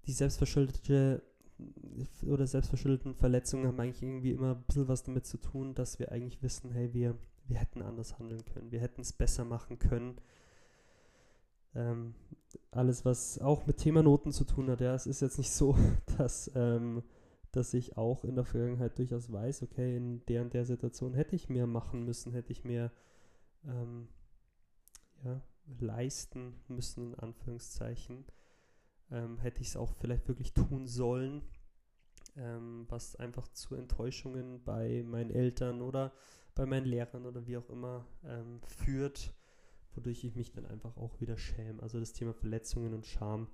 Die 0.07 0.13
selbstverschuldete 0.13 1.23
oder 2.27 2.47
selbstverschuldeten 2.47 3.15
Verletzungen 3.15 3.67
haben 3.67 3.81
eigentlich 3.81 4.03
irgendwie 4.03 4.31
immer 4.31 4.55
ein 4.55 4.63
bisschen 4.63 4.89
was 4.89 5.03
damit 5.03 5.27
zu 5.27 5.39
tun, 5.39 5.75
dass 5.75 5.99
wir 5.99 6.13
eigentlich 6.13 6.43
wissen, 6.43 6.71
hey, 6.71 6.93
wir, 6.93 7.17
wir 7.47 7.57
hätten 7.57 7.83
anders 7.83 8.19
handeln 8.19 8.45
können, 8.45 8.71
wir 8.71 8.81
hätten 8.81 9.01
es 9.01 9.13
besser 9.13 9.45
machen 9.45 9.79
können. 9.79 10.21
Ähm, 11.75 12.15
alles, 12.71 13.05
was 13.05 13.41
auch 13.41 13.67
mit 13.67 13.79
Thema 13.79 14.03
Noten 14.03 14.33
zu 14.33 14.45
tun 14.45 14.71
hat, 14.71 14.81
ja, 14.81 14.95
es 14.95 15.07
ist 15.07 15.21
jetzt 15.21 15.39
nicht 15.39 15.51
so, 15.51 15.77
dass 16.19 16.51
ähm, 16.55 17.03
dass 17.59 17.75
ich 17.75 17.97
auch 17.97 18.25
in 18.25 18.37
der 18.37 18.45
Vergangenheit 18.45 18.99
durchaus 18.99 19.33
weiß, 19.33 19.65
okay, 19.65 19.97
in 19.97 20.25
der 20.27 20.43
und 20.43 20.55
der 20.55 20.65
Situation 20.65 21.13
hätte 21.13 21.35
ich 21.35 21.49
mehr 21.49 21.67
machen 21.67 22.05
müssen, 22.05 22.33
hätte 22.33 22.53
ich 22.53 22.65
mehr 22.65 22.93
ähm, 23.67 24.09
ja, 25.25 25.43
leisten 25.81 26.55
müssen, 26.69 27.15
in 27.15 27.19
Anführungszeichen. 27.19 28.25
Ähm, 29.11 29.39
hätte 29.39 29.61
ich 29.61 29.69
es 29.69 29.77
auch 29.77 29.93
vielleicht 29.95 30.29
wirklich 30.29 30.53
tun 30.55 30.87
sollen, 30.87 31.43
ähm, 32.37 32.87
was 32.89 33.17
einfach 33.17 33.49
zu 33.49 33.75
Enttäuschungen 33.75 34.63
bei 34.63 35.03
meinen 35.05 35.31
Eltern 35.31 35.83
oder 35.83 36.13
bei 36.55 36.65
meinen 36.65 36.87
Lehrern 36.87 37.27
oder 37.27 37.47
wie 37.47 37.57
auch 37.57 37.71
immer 37.71 38.07
ähm, 38.25 38.61
führt, 38.63 39.35
wodurch 39.95 40.23
ich 40.23 40.37
mich 40.37 40.53
dann 40.53 40.67
einfach 40.67 40.97
auch 40.97 41.21
wieder 41.21 41.39
schäme. 41.39 41.83
Also 41.83 41.99
das 41.99 42.13
Thema 42.13 42.35
Verletzungen 42.35 42.95
und 42.95 43.07
Scham 43.07 43.49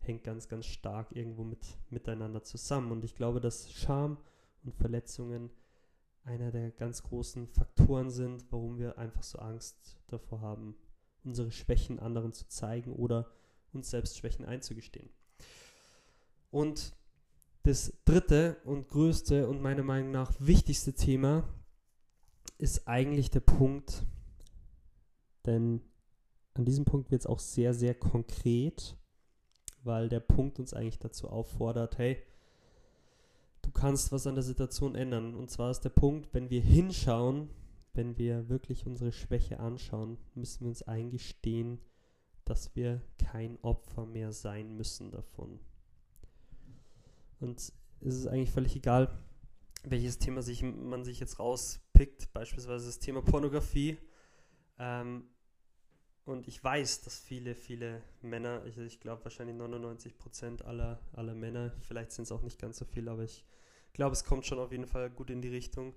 hängt 0.00 0.24
ganz, 0.24 0.48
ganz 0.48 0.66
stark 0.66 1.14
irgendwo 1.14 1.44
mit, 1.44 1.78
miteinander 1.90 2.42
zusammen. 2.42 2.92
Und 2.92 3.04
ich 3.04 3.14
glaube, 3.14 3.40
dass 3.40 3.70
Scham 3.72 4.18
und 4.64 4.74
Verletzungen 4.74 5.50
einer 6.24 6.50
der 6.50 6.70
ganz 6.70 7.02
großen 7.02 7.48
Faktoren 7.48 8.10
sind, 8.10 8.44
warum 8.50 8.78
wir 8.78 8.98
einfach 8.98 9.22
so 9.22 9.38
Angst 9.38 9.98
davor 10.08 10.40
haben, 10.40 10.76
unsere 11.24 11.50
Schwächen 11.50 11.98
anderen 11.98 12.32
zu 12.32 12.46
zeigen 12.48 12.92
oder 12.92 13.30
uns 13.72 13.90
selbst 13.90 14.18
Schwächen 14.18 14.44
einzugestehen. 14.44 15.10
Und 16.50 16.94
das 17.62 17.92
dritte 18.04 18.56
und 18.64 18.88
größte 18.88 19.48
und 19.48 19.60
meiner 19.60 19.82
Meinung 19.82 20.10
nach 20.10 20.32
wichtigste 20.38 20.94
Thema 20.94 21.48
ist 22.56 22.88
eigentlich 22.88 23.30
der 23.30 23.40
Punkt, 23.40 24.04
denn 25.46 25.80
an 26.54 26.64
diesem 26.64 26.84
Punkt 26.84 27.10
wird 27.10 27.22
es 27.22 27.26
auch 27.26 27.38
sehr, 27.38 27.72
sehr 27.72 27.94
konkret 27.94 28.97
weil 29.84 30.08
der 30.08 30.20
Punkt 30.20 30.58
uns 30.58 30.74
eigentlich 30.74 30.98
dazu 30.98 31.28
auffordert, 31.28 31.98
hey, 31.98 32.22
du 33.62 33.70
kannst 33.70 34.12
was 34.12 34.26
an 34.26 34.34
der 34.34 34.44
Situation 34.44 34.94
ändern. 34.94 35.34
Und 35.34 35.50
zwar 35.50 35.70
ist 35.70 35.80
der 35.80 35.90
Punkt, 35.90 36.32
wenn 36.34 36.50
wir 36.50 36.60
hinschauen, 36.60 37.50
wenn 37.94 38.16
wir 38.16 38.48
wirklich 38.48 38.86
unsere 38.86 39.12
Schwäche 39.12 39.60
anschauen, 39.60 40.18
müssen 40.34 40.60
wir 40.60 40.68
uns 40.68 40.82
eingestehen, 40.82 41.80
dass 42.44 42.74
wir 42.76 43.02
kein 43.18 43.58
Opfer 43.62 44.06
mehr 44.06 44.32
sein 44.32 44.76
müssen 44.76 45.10
davon. 45.10 45.60
Und 47.40 47.58
ist 47.58 47.74
es 48.00 48.26
eigentlich 48.26 48.50
völlig 48.50 48.76
egal, 48.76 49.10
welches 49.84 50.18
Thema 50.18 50.42
sich, 50.42 50.62
man 50.62 51.04
sich 51.04 51.20
jetzt 51.20 51.38
rauspickt, 51.38 52.32
beispielsweise 52.32 52.86
das 52.86 52.98
Thema 52.98 53.22
Pornografie. 53.22 53.98
Ähm, 54.78 55.24
und 56.28 56.46
ich 56.46 56.62
weiß, 56.62 57.00
dass 57.00 57.18
viele, 57.18 57.54
viele 57.54 58.02
Männer, 58.20 58.62
ich, 58.66 58.76
ich 58.76 59.00
glaube 59.00 59.24
wahrscheinlich 59.24 59.56
99 59.56 60.18
Prozent 60.18 60.62
aller, 60.62 61.00
aller 61.14 61.34
Männer, 61.34 61.72
vielleicht 61.80 62.12
sind 62.12 62.24
es 62.24 62.32
auch 62.32 62.42
nicht 62.42 62.60
ganz 62.60 62.76
so 62.76 62.84
viele, 62.84 63.10
aber 63.10 63.22
ich 63.22 63.46
glaube, 63.94 64.12
es 64.12 64.24
kommt 64.24 64.44
schon 64.44 64.58
auf 64.58 64.70
jeden 64.70 64.86
Fall 64.86 65.08
gut 65.08 65.30
in 65.30 65.40
die 65.40 65.48
Richtung. 65.48 65.94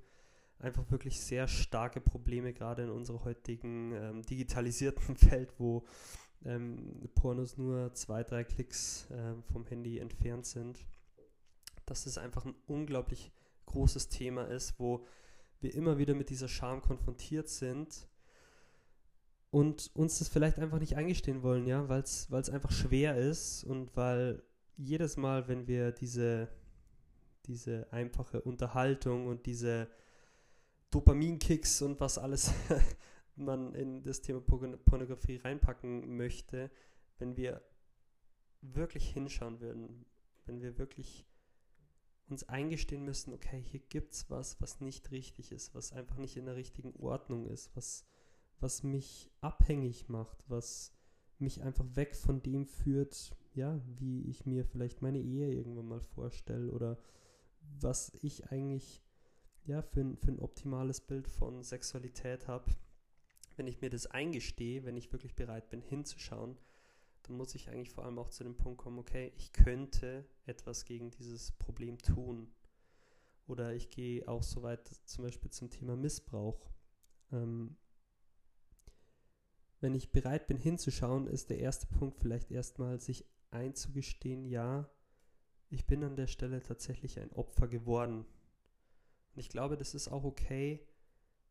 Einfach 0.57 0.89
wirklich 0.89 1.19
sehr 1.19 1.49
starke 1.49 1.99
Probleme, 1.99 2.53
gerade 2.53 2.83
in 2.83 2.91
unserer 2.91 3.25
heutigen 3.25 3.91
ähm, 3.91 4.21
digitalisierten 4.21 5.21
Welt, 5.31 5.53
wo 5.57 5.83
ähm, 6.45 7.09
Pornos 7.13 7.57
nur 7.57 7.93
zwei, 7.93 8.23
drei 8.23 8.45
Klicks 8.45 9.07
ähm, 9.11 9.43
vom 9.51 9.65
Handy 9.65 9.99
entfernt 9.99 10.45
sind. 10.45 10.79
Dass 11.85 12.05
es 12.05 12.17
einfach 12.17 12.45
ein 12.45 12.55
unglaublich 12.67 13.33
großes 13.65 14.07
Thema 14.07 14.45
ist, 14.45 14.79
wo 14.79 15.05
wir 15.59 15.73
immer 15.73 15.97
wieder 15.97 16.13
mit 16.13 16.29
dieser 16.29 16.47
Scham 16.47 16.81
konfrontiert 16.81 17.49
sind 17.49 18.07
und 19.51 19.91
uns 19.93 20.19
das 20.19 20.29
vielleicht 20.29 20.59
einfach 20.59 20.79
nicht 20.79 20.95
eingestehen 20.95 21.43
wollen, 21.43 21.67
ja, 21.67 21.87
weil 21.89 22.01
es 22.01 22.49
einfach 22.49 22.71
schwer 22.71 23.17
ist 23.17 23.63
und 23.65 23.95
weil 23.95 24.41
jedes 24.77 25.17
Mal, 25.17 25.47
wenn 25.47 25.67
wir 25.67 25.91
diese, 25.91 26.47
diese 27.45 27.91
einfache 27.91 28.41
Unterhaltung 28.41 29.27
und 29.27 29.45
diese 29.45 29.89
Dopaminkicks 30.89 31.81
und 31.81 31.99
was 31.99 32.17
alles 32.17 32.53
man 33.35 33.75
in 33.75 34.03
das 34.03 34.21
Thema 34.21 34.41
Pornografie 34.41 35.37
reinpacken 35.37 36.15
möchte, 36.15 36.71
wenn 37.19 37.35
wir 37.35 37.61
wirklich 38.61 39.09
hinschauen 39.09 39.59
würden, 39.59 40.05
wenn 40.45 40.61
wir 40.61 40.77
wirklich 40.77 41.25
uns 42.27 42.47
eingestehen 42.47 43.03
müssen, 43.03 43.33
okay, 43.33 43.61
hier 43.61 43.81
gibt 43.81 44.13
es 44.13 44.29
was, 44.29 44.61
was 44.61 44.79
nicht 44.79 45.11
richtig 45.11 45.51
ist, 45.51 45.75
was 45.75 45.91
einfach 45.91 46.15
nicht 46.15 46.37
in 46.37 46.45
der 46.45 46.55
richtigen 46.55 46.93
Ordnung 46.95 47.47
ist, 47.47 47.75
was 47.75 48.05
was 48.61 48.83
mich 48.83 49.29
abhängig 49.41 50.09
macht, 50.09 50.43
was 50.49 50.93
mich 51.39 51.61
einfach 51.61 51.85
weg 51.95 52.15
von 52.15 52.41
dem 52.41 52.65
führt, 52.65 53.35
ja, 53.53 53.81
wie 53.97 54.21
ich 54.23 54.45
mir 54.45 54.63
vielleicht 54.63 55.01
meine 55.01 55.19
Ehe 55.19 55.51
irgendwann 55.51 55.87
mal 55.87 56.01
vorstelle 56.01 56.71
oder 56.71 56.97
was 57.79 58.13
ich 58.21 58.51
eigentlich 58.51 59.01
ja, 59.65 59.81
für, 59.81 60.01
ein, 60.01 60.17
für 60.17 60.31
ein 60.31 60.39
optimales 60.39 61.01
Bild 61.01 61.27
von 61.27 61.63
Sexualität 61.63 62.47
habe. 62.47 62.71
Wenn 63.57 63.67
ich 63.67 63.81
mir 63.81 63.89
das 63.89 64.07
eingestehe, 64.07 64.85
wenn 64.85 64.97
ich 64.97 65.11
wirklich 65.11 65.35
bereit 65.35 65.69
bin 65.69 65.81
hinzuschauen, 65.81 66.57
dann 67.23 67.37
muss 67.37 67.53
ich 67.53 67.69
eigentlich 67.69 67.91
vor 67.91 68.05
allem 68.05 68.17
auch 68.17 68.29
zu 68.29 68.43
dem 68.43 68.55
Punkt 68.55 68.79
kommen, 68.79 68.99
okay, 68.99 69.31
ich 69.37 69.53
könnte 69.53 70.25
etwas 70.45 70.85
gegen 70.85 71.11
dieses 71.11 71.51
Problem 71.53 71.97
tun. 71.99 72.51
Oder 73.47 73.73
ich 73.73 73.89
gehe 73.89 74.27
auch 74.27 74.43
so 74.43 74.63
weit 74.63 74.87
zum 75.05 75.25
Beispiel 75.25 75.51
zum 75.51 75.69
Thema 75.69 75.95
Missbrauch. 75.95 76.71
Ähm, 77.31 77.75
wenn 79.81 79.95
ich 79.95 80.11
bereit 80.11 80.47
bin 80.47 80.57
hinzuschauen, 80.57 81.27
ist 81.27 81.49
der 81.49 81.59
erste 81.59 81.87
Punkt 81.87 82.17
vielleicht 82.19 82.51
erstmal 82.51 83.01
sich 83.01 83.25
einzugestehen, 83.49 84.45
ja, 84.45 84.89
ich 85.69 85.87
bin 85.87 86.03
an 86.03 86.15
der 86.15 86.27
Stelle 86.27 86.61
tatsächlich 86.61 87.19
ein 87.19 87.31
Opfer 87.33 87.67
geworden. 87.67 88.25
Und 89.33 89.39
ich 89.39 89.49
glaube, 89.49 89.77
das 89.77 89.95
ist 89.95 90.09
auch 90.09 90.23
okay, 90.23 90.85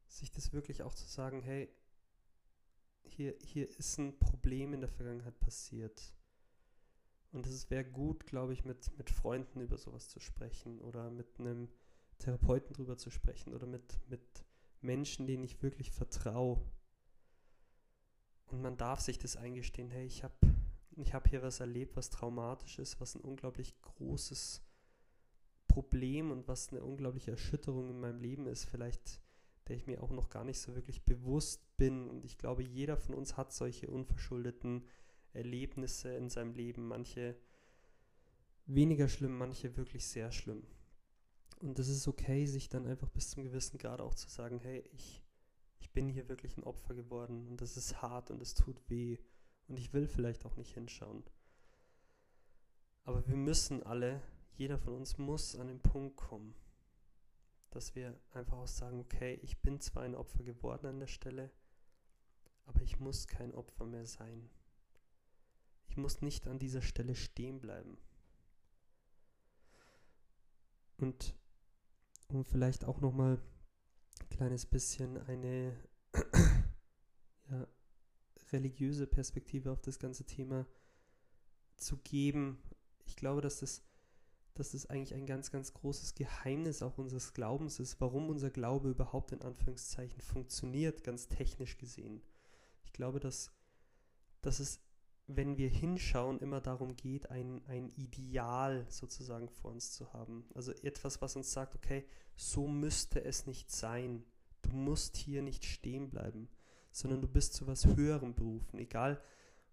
sich 0.06 0.30
das 0.30 0.52
wirklich 0.52 0.82
auch 0.82 0.94
zu 0.94 1.06
sagen, 1.06 1.42
hey, 1.42 1.68
hier, 3.02 3.34
hier 3.42 3.68
ist 3.78 3.98
ein 3.98 4.18
Problem 4.18 4.74
in 4.74 4.80
der 4.80 4.90
Vergangenheit 4.90 5.38
passiert. 5.40 6.14
Und 7.32 7.46
es 7.46 7.70
wäre 7.70 7.84
gut, 7.84 8.26
glaube 8.26 8.52
ich, 8.52 8.64
mit, 8.64 8.96
mit 8.98 9.10
Freunden 9.10 9.60
über 9.60 9.78
sowas 9.78 10.08
zu 10.08 10.20
sprechen 10.20 10.80
oder 10.80 11.10
mit 11.10 11.38
einem 11.38 11.68
Therapeuten 12.18 12.74
drüber 12.74 12.98
zu 12.98 13.10
sprechen 13.10 13.54
oder 13.54 13.66
mit, 13.66 13.98
mit 14.08 14.44
Menschen, 14.80 15.26
denen 15.26 15.44
ich 15.44 15.62
wirklich 15.62 15.90
vertraue. 15.90 16.60
Und 18.50 18.62
man 18.62 18.76
darf 18.76 19.00
sich 19.00 19.18
das 19.18 19.36
eingestehen, 19.36 19.90
hey, 19.90 20.06
ich 20.06 20.24
habe 20.24 20.34
ich 20.96 21.14
hab 21.14 21.28
hier 21.28 21.42
was 21.42 21.60
erlebt, 21.60 21.96
was 21.96 22.10
traumatisch 22.10 22.78
ist, 22.78 23.00
was 23.00 23.14
ein 23.14 23.22
unglaublich 23.22 23.80
großes 23.80 24.62
Problem 25.68 26.30
und 26.30 26.48
was 26.48 26.70
eine 26.70 26.82
unglaubliche 26.82 27.30
Erschütterung 27.30 27.88
in 27.90 28.00
meinem 28.00 28.20
Leben 28.20 28.46
ist, 28.46 28.64
vielleicht 28.64 29.20
der 29.70 29.76
ich 29.76 29.86
mir 29.86 30.02
auch 30.02 30.10
noch 30.10 30.30
gar 30.30 30.42
nicht 30.42 30.58
so 30.58 30.74
wirklich 30.74 31.04
bewusst 31.04 31.62
bin. 31.76 32.08
Und 32.08 32.24
ich 32.24 32.38
glaube, 32.38 32.64
jeder 32.64 32.96
von 32.96 33.14
uns 33.14 33.36
hat 33.36 33.52
solche 33.52 33.88
unverschuldeten 33.88 34.84
Erlebnisse 35.32 36.12
in 36.12 36.28
seinem 36.28 36.54
Leben. 36.54 36.88
Manche 36.88 37.36
weniger 38.66 39.08
schlimm, 39.08 39.38
manche 39.38 39.76
wirklich 39.76 40.06
sehr 40.06 40.32
schlimm. 40.32 40.66
Und 41.60 41.78
es 41.78 41.88
ist 41.88 42.08
okay, 42.08 42.46
sich 42.46 42.68
dann 42.68 42.84
einfach 42.84 43.10
bis 43.10 43.30
zum 43.30 43.44
gewissen 43.44 43.78
Grad 43.78 44.00
auch 44.00 44.14
zu 44.14 44.28
sagen, 44.28 44.58
hey, 44.58 44.82
ich 44.92 45.22
ich 45.80 45.90
bin 45.90 46.08
hier 46.08 46.28
wirklich 46.28 46.56
ein 46.56 46.64
Opfer 46.64 46.94
geworden 46.94 47.48
und 47.48 47.60
das 47.60 47.76
ist 47.76 48.00
hart 48.00 48.30
und 48.30 48.40
es 48.40 48.54
tut 48.54 48.88
weh 48.88 49.18
und 49.66 49.78
ich 49.78 49.92
will 49.92 50.06
vielleicht 50.06 50.46
auch 50.46 50.56
nicht 50.56 50.74
hinschauen. 50.74 51.24
Aber 53.04 53.26
wir 53.26 53.36
müssen 53.36 53.82
alle, 53.82 54.22
jeder 54.52 54.78
von 54.78 54.94
uns 54.94 55.18
muss 55.18 55.56
an 55.56 55.68
den 55.68 55.80
Punkt 55.80 56.16
kommen, 56.16 56.54
dass 57.70 57.94
wir 57.94 58.18
einfach 58.32 58.58
auch 58.58 58.68
sagen, 58.68 59.00
okay, 59.00 59.38
ich 59.42 59.60
bin 59.62 59.80
zwar 59.80 60.02
ein 60.02 60.14
Opfer 60.14 60.44
geworden 60.44 60.86
an 60.86 61.00
der 61.00 61.06
Stelle, 61.06 61.50
aber 62.66 62.82
ich 62.82 63.00
muss 63.00 63.26
kein 63.26 63.54
Opfer 63.54 63.86
mehr 63.86 64.06
sein. 64.06 64.50
Ich 65.88 65.96
muss 65.96 66.20
nicht 66.20 66.46
an 66.46 66.58
dieser 66.58 66.82
Stelle 66.82 67.16
stehen 67.16 67.60
bleiben. 67.60 67.98
Und 70.98 71.34
um 72.28 72.44
vielleicht 72.44 72.84
auch 72.84 73.00
nochmal 73.00 73.40
kleines 74.30 74.66
bisschen 74.66 75.18
eine 75.26 75.76
ja, 77.50 77.66
religiöse 78.52 79.06
Perspektive 79.06 79.70
auf 79.70 79.82
das 79.82 79.98
ganze 79.98 80.24
Thema 80.24 80.66
zu 81.76 81.98
geben. 81.98 82.62
Ich 83.04 83.16
glaube, 83.16 83.40
dass 83.40 83.60
das, 83.60 83.82
dass 84.54 84.72
das 84.72 84.86
eigentlich 84.86 85.14
ein 85.14 85.26
ganz, 85.26 85.50
ganz 85.50 85.74
großes 85.74 86.14
Geheimnis 86.14 86.82
auch 86.82 86.98
unseres 86.98 87.34
Glaubens 87.34 87.80
ist, 87.80 88.00
warum 88.00 88.28
unser 88.28 88.50
Glaube 88.50 88.90
überhaupt 88.90 89.32
in 89.32 89.42
Anführungszeichen 89.42 90.20
funktioniert, 90.20 91.04
ganz 91.04 91.28
technisch 91.28 91.78
gesehen. 91.78 92.22
Ich 92.84 92.92
glaube, 92.92 93.20
dass, 93.20 93.52
dass 94.42 94.60
es, 94.60 94.80
wenn 95.36 95.56
wir 95.56 95.68
hinschauen, 95.68 96.40
immer 96.40 96.60
darum 96.60 96.96
geht, 96.96 97.30
ein, 97.30 97.62
ein 97.66 97.90
Ideal 97.96 98.86
sozusagen 98.88 99.48
vor 99.48 99.70
uns 99.70 99.92
zu 99.92 100.12
haben. 100.12 100.44
Also 100.54 100.72
etwas, 100.82 101.22
was 101.22 101.36
uns 101.36 101.52
sagt, 101.52 101.74
okay, 101.74 102.04
so 102.36 102.66
müsste 102.66 103.24
es 103.24 103.46
nicht 103.46 103.70
sein. 103.70 104.24
Du 104.62 104.70
musst 104.70 105.16
hier 105.16 105.42
nicht 105.42 105.64
stehen 105.64 106.10
bleiben, 106.10 106.48
sondern 106.90 107.20
du 107.20 107.28
bist 107.28 107.54
zu 107.54 107.66
was 107.66 107.86
Höherem 107.86 108.34
berufen, 108.34 108.78
egal 108.78 109.20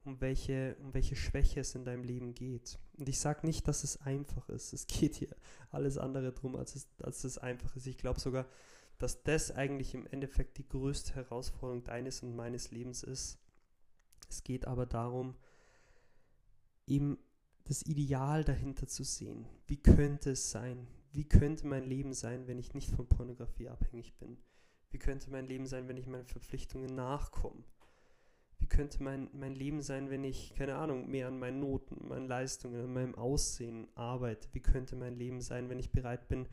um 0.08 0.22
welche, 0.22 0.78
um 0.80 0.93
welche 0.93 1.17
Schwäche 1.17 1.60
es 1.60 1.76
in 1.76 1.84
deinem 1.84 2.04
Leben 2.04 2.34
geht. 2.34 2.80
Und 2.98 3.10
ich 3.10 3.20
sage 3.20 3.46
nicht, 3.46 3.67
dass 3.67 3.84
es 3.84 4.02
einfach 4.02 4.48
ist. 4.50 4.74
Es 4.74 4.88
geht 4.88 5.15
hier 5.15 5.36
alles 5.70 5.98
andere 5.98 6.32
drum, 6.32 6.56
als 6.56 6.76
es, 6.76 6.88
als 7.04 7.24
es 7.26 7.38
einfach 7.38 7.76
ist. 7.76 7.88
Ich 7.88 7.98
glaube 7.98 8.20
sogar, 8.20 8.48
dass 8.98 9.22
das 9.24 9.52
eigentlich 9.52 9.93
im 9.93 10.08
Endeffekt 10.08 10.58
die 10.58 10.67
größte 10.67 11.13
Herausforderung 11.15 11.84
deines 11.84 12.24
und 12.24 12.36
meines 12.36 12.72
Lebens 12.72 13.04
ist. 13.04 13.38
Es 14.30 14.43
geht 14.43 14.65
aber 14.65 14.86
darum, 14.86 15.36
eben 16.88 17.17
das 17.65 17.86
Ideal 17.86 18.43
dahinter 18.43 18.88
zu 18.88 19.04
sehen. 19.04 19.45
Wie 19.67 19.78
könnte 19.78 20.32
es 20.32 20.52
sein? 20.52 20.88
Wie 21.12 21.28
könnte 21.28 21.67
mein 21.67 21.84
Leben 21.84 22.13
sein, 22.13 22.47
wenn 22.47 22.60
ich 22.60 22.73
nicht 22.73 22.89
von 22.91 23.08
Pornografie 23.08 23.69
abhängig 23.69 24.17
bin? 24.17 24.38
Wie 24.89 25.00
könnte 25.00 25.30
mein 25.30 25.45
Leben 25.45 25.65
sein, 25.65 25.88
wenn 25.88 25.97
ich 25.97 26.08
meinen 26.08 26.26
Verpflichtungen 26.26 26.95
nachkomme? 26.95 27.63
Wie 28.60 28.67
könnte 28.67 29.04
mein, 29.04 29.30
mein 29.34 29.54
Leben 29.54 29.82
sein, 29.82 30.10
wenn 30.10 30.23
ich, 30.23 30.56
keine 30.56 30.76
Ahnung, 30.76 31.10
mehr 31.10 31.28
an 31.28 31.38
meinen 31.38 31.60
Noten, 31.60 32.08
meinen 32.08 32.28
Leistungen, 32.28 32.82
an 32.82 32.93
meinem 32.93 33.15
Aussehen 33.15 33.88
arbeite? 33.95 34.47
Wie 34.54 34.62
könnte 34.62 34.95
mein 34.95 35.15
Leben 35.15 35.41
sein, 35.41 35.69
wenn 35.69 35.80
ich 35.80 35.91
bereit 35.91 36.28
bin, 36.28 36.47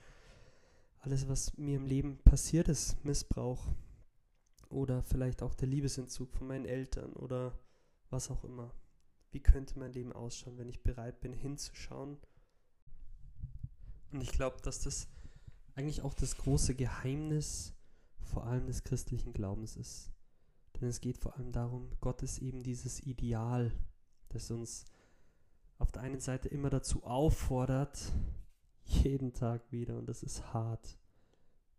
alles, 1.00 1.28
was 1.28 1.56
mir 1.56 1.76
im 1.76 1.86
Leben 1.86 2.18
passiert 2.24 2.68
ist, 2.68 3.04
Missbrauch 3.04 3.68
oder 4.70 5.02
vielleicht 5.02 5.42
auch 5.42 5.54
der 5.54 5.68
Liebesentzug 5.68 6.32
von 6.32 6.46
meinen 6.46 6.64
Eltern 6.64 7.12
oder 7.12 7.58
was 8.10 8.30
auch 8.30 8.44
immer. 8.44 8.72
Wie 9.34 9.40
könnte 9.40 9.80
mein 9.80 9.92
Leben 9.92 10.12
ausschauen, 10.12 10.58
wenn 10.58 10.68
ich 10.68 10.84
bereit 10.84 11.20
bin, 11.20 11.32
hinzuschauen? 11.32 12.18
Und 14.12 14.22
ich 14.22 14.30
glaube, 14.30 14.58
dass 14.62 14.78
das 14.80 15.08
eigentlich 15.74 16.02
auch 16.02 16.14
das 16.14 16.36
große 16.36 16.76
Geheimnis 16.76 17.74
vor 18.20 18.46
allem 18.46 18.68
des 18.68 18.84
christlichen 18.84 19.32
Glaubens 19.32 19.76
ist. 19.76 20.12
Denn 20.74 20.86
es 20.88 21.00
geht 21.00 21.18
vor 21.18 21.36
allem 21.36 21.50
darum, 21.50 21.90
Gott 22.00 22.22
ist 22.22 22.38
eben 22.38 22.62
dieses 22.62 23.00
Ideal, 23.00 23.72
das 24.28 24.52
uns 24.52 24.84
auf 25.78 25.90
der 25.90 26.02
einen 26.02 26.20
Seite 26.20 26.48
immer 26.48 26.70
dazu 26.70 27.02
auffordert, 27.02 28.12
jeden 28.84 29.32
Tag 29.32 29.72
wieder, 29.72 29.98
und 29.98 30.06
das 30.06 30.22
ist 30.22 30.54
hart, 30.54 30.96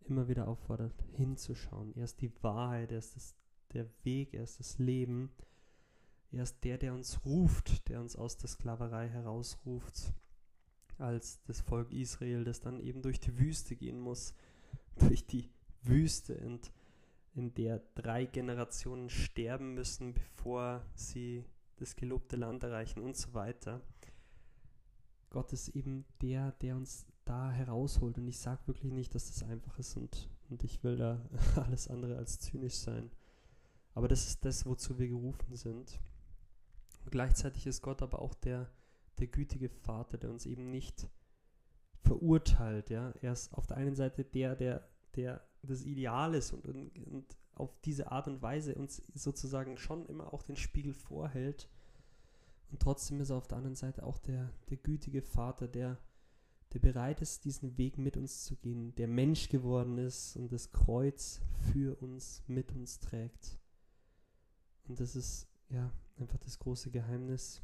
immer 0.02 0.28
wieder 0.28 0.50
auffordert, 0.50 0.94
hinzuschauen. 1.14 1.96
Er 1.96 2.04
ist 2.04 2.20
die 2.20 2.34
Wahrheit, 2.44 2.92
er 2.92 3.00
ist 3.00 3.16
das, 3.16 3.34
der 3.72 3.88
Weg, 4.04 4.34
er 4.34 4.44
ist 4.44 4.60
das 4.60 4.78
Leben. 4.78 5.32
Er 6.32 6.44
ist 6.44 6.64
der, 6.64 6.78
der 6.78 6.94
uns 6.94 7.24
ruft, 7.26 7.88
der 7.90 8.02
uns 8.02 8.16
aus 8.16 8.38
der 8.38 8.50
Sklaverei 8.50 9.08
herausruft. 9.10 10.14
als 10.98 11.44
das 11.44 11.60
Volk 11.60 11.92
Israel, 11.92 12.46
das 12.46 12.62
dann 12.62 12.80
eben 12.80 13.02
durch 13.02 13.20
die 13.20 13.38
Wüste 13.38 13.76
gehen 13.76 14.00
muss, 14.00 14.34
durch 15.00 15.26
die 15.26 15.50
Wüste, 15.82 16.38
und 16.38 16.72
in 17.34 17.54
der 17.54 17.82
drei 17.96 18.26
Generationen 18.26 19.10
sterben 19.10 19.74
müssen, 19.74 20.14
bevor 20.14 20.86
sie 20.96 21.44
das 21.76 21.98
gelobte 21.98 22.38
Land 22.38 22.64
erreichen 22.64 23.02
und 23.02 23.18
so 23.18 23.34
weiter. 23.34 23.82
Gott 25.30 25.52
ist 25.52 25.68
eben 25.70 26.06
der, 26.22 26.54
der 26.54 26.78
uns 26.78 27.06
da 27.26 27.52
herausholt. 27.52 28.18
Und 28.18 28.28
ich 28.28 28.40
sage 28.40 28.66
wirklich 28.68 28.94
nicht, 28.94 29.14
dass 29.14 29.28
das 29.28 29.44
einfach 29.44 29.78
ist 29.80 29.98
und, 29.98 30.30
und 30.50 30.64
ich 30.64 30.84
will 30.84 30.96
da 30.96 31.22
alles 31.56 31.90
andere 31.90 32.18
als 32.18 32.40
zynisch 32.40 32.76
sein. 32.76 33.12
Aber 33.94 34.08
das 34.08 34.28
ist 34.28 34.46
das, 34.46 34.66
wozu 34.66 34.98
wir 34.98 35.08
gerufen 35.08 35.56
sind. 35.56 36.00
Und 37.06 37.12
gleichzeitig 37.12 37.68
ist 37.68 37.82
Gott 37.82 38.02
aber 38.02 38.20
auch 38.22 38.34
der, 38.34 38.70
der 39.20 39.28
gütige 39.28 39.70
Vater, 39.70 40.18
der 40.18 40.32
uns 40.32 40.46
eben 40.46 40.72
nicht 40.72 41.08
verurteilt. 42.02 42.90
Ja? 42.90 43.14
Er 43.22 43.32
ist 43.32 43.54
auf 43.54 43.68
der 43.68 43.78
einen 43.78 43.96
Seite 43.96 44.26
der, 44.26 44.56
der, 44.56 44.90
der 45.16 45.46
das 45.62 45.84
Ideal 45.84 46.34
ist 46.34 46.52
und, 46.52 46.66
und, 46.66 46.98
und 46.98 47.38
auf 47.54 47.80
diese 47.82 48.12
Art 48.12 48.28
und 48.28 48.42
Weise 48.42 48.76
uns 48.76 49.02
sozusagen 49.14 49.78
schon 49.78 50.06
immer 50.08 50.34
auch 50.34 50.44
den 50.44 50.56
Spiegel 50.56 50.94
vorhält. 50.94 51.70
Und 52.72 52.82
trotzdem 52.82 53.22
ist 53.22 53.30
er 53.30 53.38
auf 53.38 53.48
der 53.48 53.58
anderen 53.58 53.76
Seite 53.76 54.04
auch 54.04 54.18
der, 54.18 54.52
der 54.70 54.78
gütige 54.78 55.22
Vater, 55.22 55.68
der, 55.68 55.98
der 56.74 56.80
bereit 56.80 57.22
ist, 57.22 57.46
diesen 57.46 57.78
Weg 57.78 57.98
mit 57.98 58.18
uns 58.18 58.44
zu 58.44 58.56
gehen, 58.58 58.94
der 58.96 59.08
Mensch 59.08 59.50
geworden 59.50 59.98
ist 59.98 60.36
und 60.36 60.52
das 60.52 60.72
Kreuz 60.72 61.40
für 61.72 61.96
uns, 62.02 62.44
mit 62.48 62.72
uns 62.74 63.00
trägt. 63.00 63.60
Und 64.88 65.00
das 65.00 65.16
ist 65.16 65.48
ja 65.70 65.92
einfach 66.18 66.38
das 66.40 66.60
große 66.60 66.92
Geheimnis. 66.92 67.62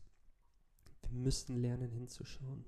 Wir 1.02 1.12
müssen 1.12 1.58
lernen 1.58 1.92
hinzuschauen. 1.92 2.66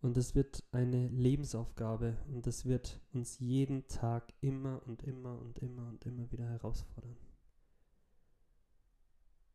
Und 0.00 0.16
es 0.16 0.34
wird 0.34 0.64
eine 0.72 1.08
Lebensaufgabe 1.08 2.18
und 2.26 2.48
das 2.48 2.64
wird 2.64 3.00
uns 3.12 3.38
jeden 3.38 3.86
Tag 3.86 4.32
immer 4.40 4.82
und 4.86 5.04
immer 5.04 5.38
und 5.38 5.60
immer 5.60 5.86
und 5.88 6.04
immer 6.04 6.30
wieder 6.32 6.48
herausfordern. 6.48 7.16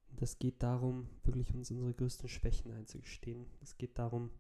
Und 0.10 0.22
es 0.22 0.40
geht 0.40 0.64
darum, 0.64 1.10
wirklich 1.24 1.54
uns 1.54 1.70
unsere 1.70 1.94
größten 1.94 2.30
Schwächen 2.30 2.72
einzugestehen. 2.72 3.46
Es 3.62 3.78
geht 3.78 4.00
darum, 4.00 4.32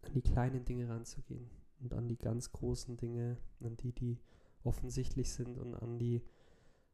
an 0.00 0.14
die 0.14 0.22
kleinen 0.22 0.64
Dinge 0.64 0.88
ranzugehen 0.88 1.50
und 1.80 1.92
an 1.92 2.08
die 2.08 2.18
ganz 2.18 2.50
großen 2.52 2.96
Dinge, 2.96 3.36
an 3.60 3.76
die, 3.76 3.92
die 3.92 4.18
offensichtlich 4.62 5.30
sind 5.30 5.58
und 5.58 5.74
an 5.74 5.98
die, 5.98 6.22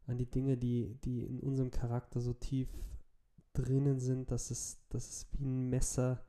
an 0.07 0.19
die 0.19 0.31
Dinge, 0.31 0.57
die, 0.57 0.97
die 1.05 1.25
in 1.25 1.41
unserem 1.41 1.71
Charakter 1.71 2.21
so 2.21 2.33
tief 2.33 2.69
drinnen 3.53 3.99
sind, 3.99 4.31
dass 4.31 4.51
es, 4.51 4.79
dass 4.89 5.09
es 5.09 5.27
wie 5.33 5.45
ein 5.45 5.71
Messer 5.71 6.25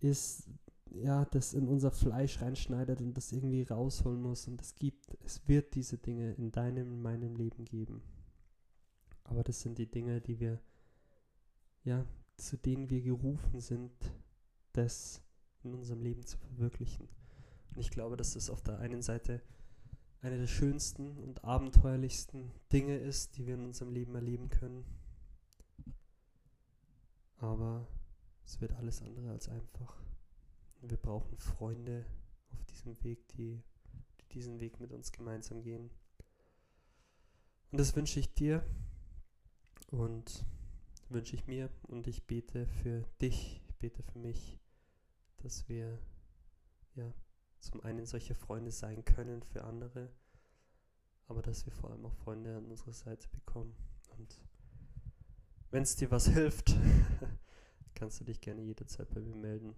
ist, 0.00 0.48
ja, 0.90 1.24
das 1.26 1.52
in 1.52 1.68
unser 1.68 1.90
Fleisch 1.90 2.40
reinschneidet 2.40 3.00
und 3.00 3.14
das 3.14 3.32
irgendwie 3.32 3.62
rausholen 3.62 4.20
muss. 4.20 4.46
Und 4.46 4.60
es 4.60 4.74
gibt, 4.74 5.16
es 5.24 5.46
wird 5.48 5.74
diese 5.74 5.98
Dinge 5.98 6.32
in 6.32 6.52
deinem, 6.52 6.92
in 6.92 7.02
meinem 7.02 7.36
Leben 7.36 7.64
geben. 7.64 8.02
Aber 9.24 9.42
das 9.42 9.60
sind 9.60 9.78
die 9.78 9.90
Dinge, 9.90 10.20
die 10.20 10.38
wir, 10.38 10.60
ja, 11.84 12.04
zu 12.36 12.56
denen 12.56 12.90
wir 12.90 13.00
gerufen 13.02 13.60
sind, 13.60 13.92
das 14.72 15.22
in 15.64 15.74
unserem 15.74 16.02
Leben 16.02 16.24
zu 16.24 16.38
verwirklichen. 16.38 17.08
Und 17.70 17.80
ich 17.80 17.90
glaube, 17.90 18.16
dass 18.16 18.34
das 18.34 18.50
auf 18.50 18.62
der 18.62 18.78
einen 18.78 19.02
Seite 19.02 19.42
eine 20.26 20.38
der 20.38 20.48
schönsten 20.48 21.16
und 21.18 21.44
abenteuerlichsten 21.44 22.50
Dinge 22.72 22.96
ist, 22.96 23.36
die 23.36 23.46
wir 23.46 23.54
in 23.54 23.64
unserem 23.64 23.92
Leben 23.92 24.16
erleben 24.16 24.50
können. 24.50 24.84
Aber 27.38 27.86
es 28.44 28.60
wird 28.60 28.72
alles 28.72 29.02
andere 29.02 29.30
als 29.30 29.48
einfach. 29.48 30.02
Wir 30.82 30.96
brauchen 30.96 31.38
Freunde 31.38 32.04
auf 32.50 32.64
diesem 32.64 33.00
Weg, 33.04 33.28
die, 33.28 33.62
die 34.20 34.28
diesen 34.32 34.58
Weg 34.58 34.80
mit 34.80 34.92
uns 34.92 35.12
gemeinsam 35.12 35.62
gehen. 35.62 35.90
Und 37.70 37.78
das 37.78 37.94
wünsche 37.94 38.18
ich 38.18 38.34
dir 38.34 38.64
und 39.92 40.44
wünsche 41.08 41.36
ich 41.36 41.46
mir 41.46 41.70
und 41.82 42.08
ich 42.08 42.26
bete 42.26 42.66
für 42.66 43.04
dich, 43.20 43.62
ich 43.68 43.76
bete 43.76 44.02
für 44.02 44.18
mich, 44.18 44.58
dass 45.36 45.68
wir 45.68 46.00
ja 46.96 47.14
zum 47.66 47.82
einen 47.82 48.06
solche 48.06 48.34
Freunde 48.34 48.70
sein 48.70 49.04
können 49.04 49.42
für 49.42 49.64
andere, 49.64 50.08
aber 51.26 51.42
dass 51.42 51.66
wir 51.66 51.72
vor 51.72 51.90
allem 51.90 52.06
auch 52.06 52.14
Freunde 52.14 52.56
an 52.56 52.66
unserer 52.66 52.92
Seite 52.92 53.28
bekommen. 53.28 53.74
Und 54.16 54.40
wenn 55.70 55.82
es 55.82 55.96
dir 55.96 56.10
was 56.10 56.28
hilft, 56.32 56.76
kannst 57.94 58.20
du 58.20 58.24
dich 58.24 58.40
gerne 58.40 58.62
jederzeit 58.62 59.10
bei 59.10 59.20
mir 59.20 59.34
melden. 59.34 59.74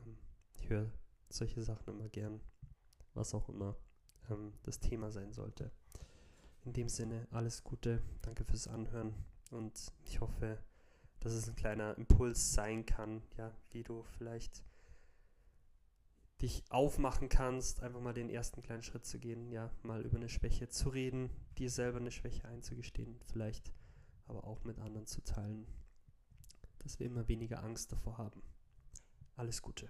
Ähm, 0.00 0.16
ich 0.54 0.70
höre 0.70 0.90
solche 1.28 1.62
Sachen 1.62 1.88
immer 1.88 2.08
gern, 2.08 2.40
was 3.12 3.34
auch 3.34 3.50
immer 3.50 3.76
ähm, 4.30 4.54
das 4.62 4.80
Thema 4.80 5.10
sein 5.10 5.32
sollte. 5.32 5.70
In 6.64 6.72
dem 6.72 6.88
Sinne, 6.88 7.26
alles 7.32 7.64
Gute, 7.64 8.00
danke 8.22 8.44
fürs 8.44 8.66
Anhören 8.66 9.14
und 9.50 9.92
ich 10.04 10.20
hoffe, 10.20 10.58
dass 11.20 11.32
es 11.32 11.48
ein 11.48 11.56
kleiner 11.56 11.98
Impuls 11.98 12.54
sein 12.54 12.86
kann, 12.86 13.22
ja, 13.36 13.52
wie 13.72 13.82
du 13.82 14.04
vielleicht 14.16 14.64
dich 16.42 16.64
aufmachen 16.70 17.28
kannst, 17.28 17.82
einfach 17.82 18.00
mal 18.00 18.12
den 18.12 18.28
ersten 18.28 18.62
kleinen 18.62 18.82
Schritt 18.82 19.06
zu 19.06 19.18
gehen, 19.18 19.52
ja, 19.52 19.70
mal 19.82 20.04
über 20.04 20.16
eine 20.16 20.28
Schwäche 20.28 20.68
zu 20.68 20.88
reden, 20.88 21.30
dir 21.56 21.70
selber 21.70 21.98
eine 21.98 22.10
Schwäche 22.10 22.46
einzugestehen, 22.46 23.20
vielleicht 23.24 23.72
aber 24.26 24.44
auch 24.44 24.64
mit 24.64 24.78
anderen 24.80 25.06
zu 25.06 25.22
teilen, 25.22 25.66
dass 26.80 26.98
wir 26.98 27.06
immer 27.06 27.28
weniger 27.28 27.62
Angst 27.62 27.92
davor 27.92 28.18
haben. 28.18 28.42
Alles 29.36 29.62
Gute. 29.62 29.88